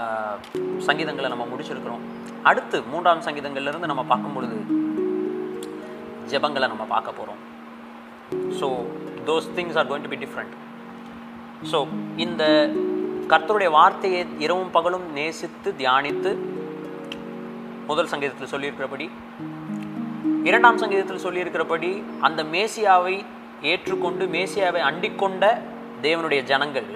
ஆஹ், 0.00 0.38
சங்கீதங்களை 0.86 1.28
நம்ம 1.32 1.44
முடிச்சிருக்கிறோம். 1.52 2.02
அடுத்து 2.44 2.78
மூன்றாம் 2.90 3.24
சங்கீதங்கள்லேருந்து 3.26 3.86
நம்ம 3.86 4.04
பார்க்கும் 4.04 4.34
பொழுது 4.34 4.58
ஜெபங்களை 6.30 6.68
நம்ம 6.68 6.86
பார்க்க 6.86 7.18
போகிறோம் 7.18 7.40
so 8.60 8.68
those 9.24 9.48
things 9.54 9.76
are 9.76 9.88
going 9.88 10.06
to 10.06 10.08
be 10.08 10.20
different 10.24 10.54
so 11.70 11.78
இந்த 12.16 12.42
கர்த்தருடைய 13.26 13.70
வார்த்தையை 13.70 14.20
இரவும் 14.38 14.70
பகலும் 14.70 15.06
நேசித்து 15.12 15.70
தியானித்து 15.78 16.32
முதல் 17.86 18.10
சங்கீதத்தில் 18.12 18.52
சொல்லியிருக்கிறபடி 18.52 19.06
இரண்டாம் 20.42 20.78
சங்கீதத்தில் 20.78 21.24
சொல்லியிருக்கிறபடி 21.24 21.90
அந்த 22.20 22.40
மேசியாவை 22.52 23.16
ஏற்றுக்கொண்டு 23.62 24.24
மேசியாவை 24.26 24.80
அண்டிக்கொண்ட 24.80 25.44
தேவனுடைய 26.02 26.40
ஜனங்கள் 26.44 26.88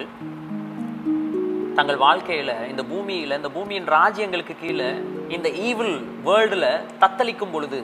தங்கள் 1.81 2.03
வாழ்க்கையில 2.07 2.53
இந்த 2.71 2.83
பூமியில 2.93 3.37
இந்த 3.40 3.51
பூமியின் 3.57 3.87
ராஜ்யங்களுக்கு 3.97 4.55
கீழே 4.62 4.88
இந்த 5.37 5.49
ஈவில் 5.69 5.95
வேர்ல்டுல 6.27 6.66
தத்தளிக்கும் 7.03 7.55
பொழுது 7.55 7.79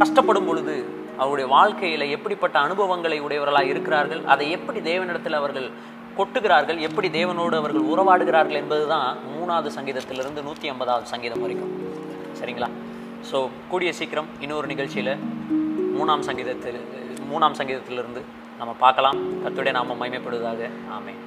கஷ்டப்படும் 0.00 0.48
பொழுது 0.48 0.74
அவருடைய 1.22 1.46
வாழ்க்கையில 1.54 2.04
எப்படிப்பட்ட 2.16 2.56
அனுபவங்களை 2.66 3.18
உடையவர்களாக 3.26 3.72
இருக்கிறார்கள் 3.72 4.22
அதை 4.34 4.46
எப்படி 4.56 4.80
தேவனிடத்தில் 4.90 5.38
அவர்கள் 5.40 5.68
கொட்டுகிறார்கள் 6.18 6.78
எப்படி 6.88 7.08
தேவனோடு 7.18 7.56
அவர்கள் 7.60 7.88
உறவாடுகிறார்கள் 7.92 8.60
என்பதுதான் 8.62 9.10
மூணாவது 9.36 9.70
சங்கீதத்திலிருந்து 9.78 10.46
நூற்றி 10.48 10.68
ஐம்பதாவது 10.68 11.06
சங்கீதம் 11.14 11.42
வரைக்கும். 11.44 11.72
சரிங்களா? 12.40 12.70
ஸோ 13.30 13.48
கூடிய 13.70 13.92
சீக்கிரம் 14.00 14.30
இன்னொரு 14.40 14.66
நிகழ்ச்சியில் 14.66 15.14
மூணாம் 15.98 16.26
சங்கீதத்தில் 16.28 16.80
மூணாம் 17.32 17.58
சங்கீதத்திலிருந்து 17.60 18.22
நம்ம 18.58 18.74
பார்க்கலாம். 18.84 19.18
கத்துடைய 19.44 19.74
நாம 19.80 19.96
மகிமைப்படுவதாக. 20.02 20.70
ஆமேன். 20.98 21.20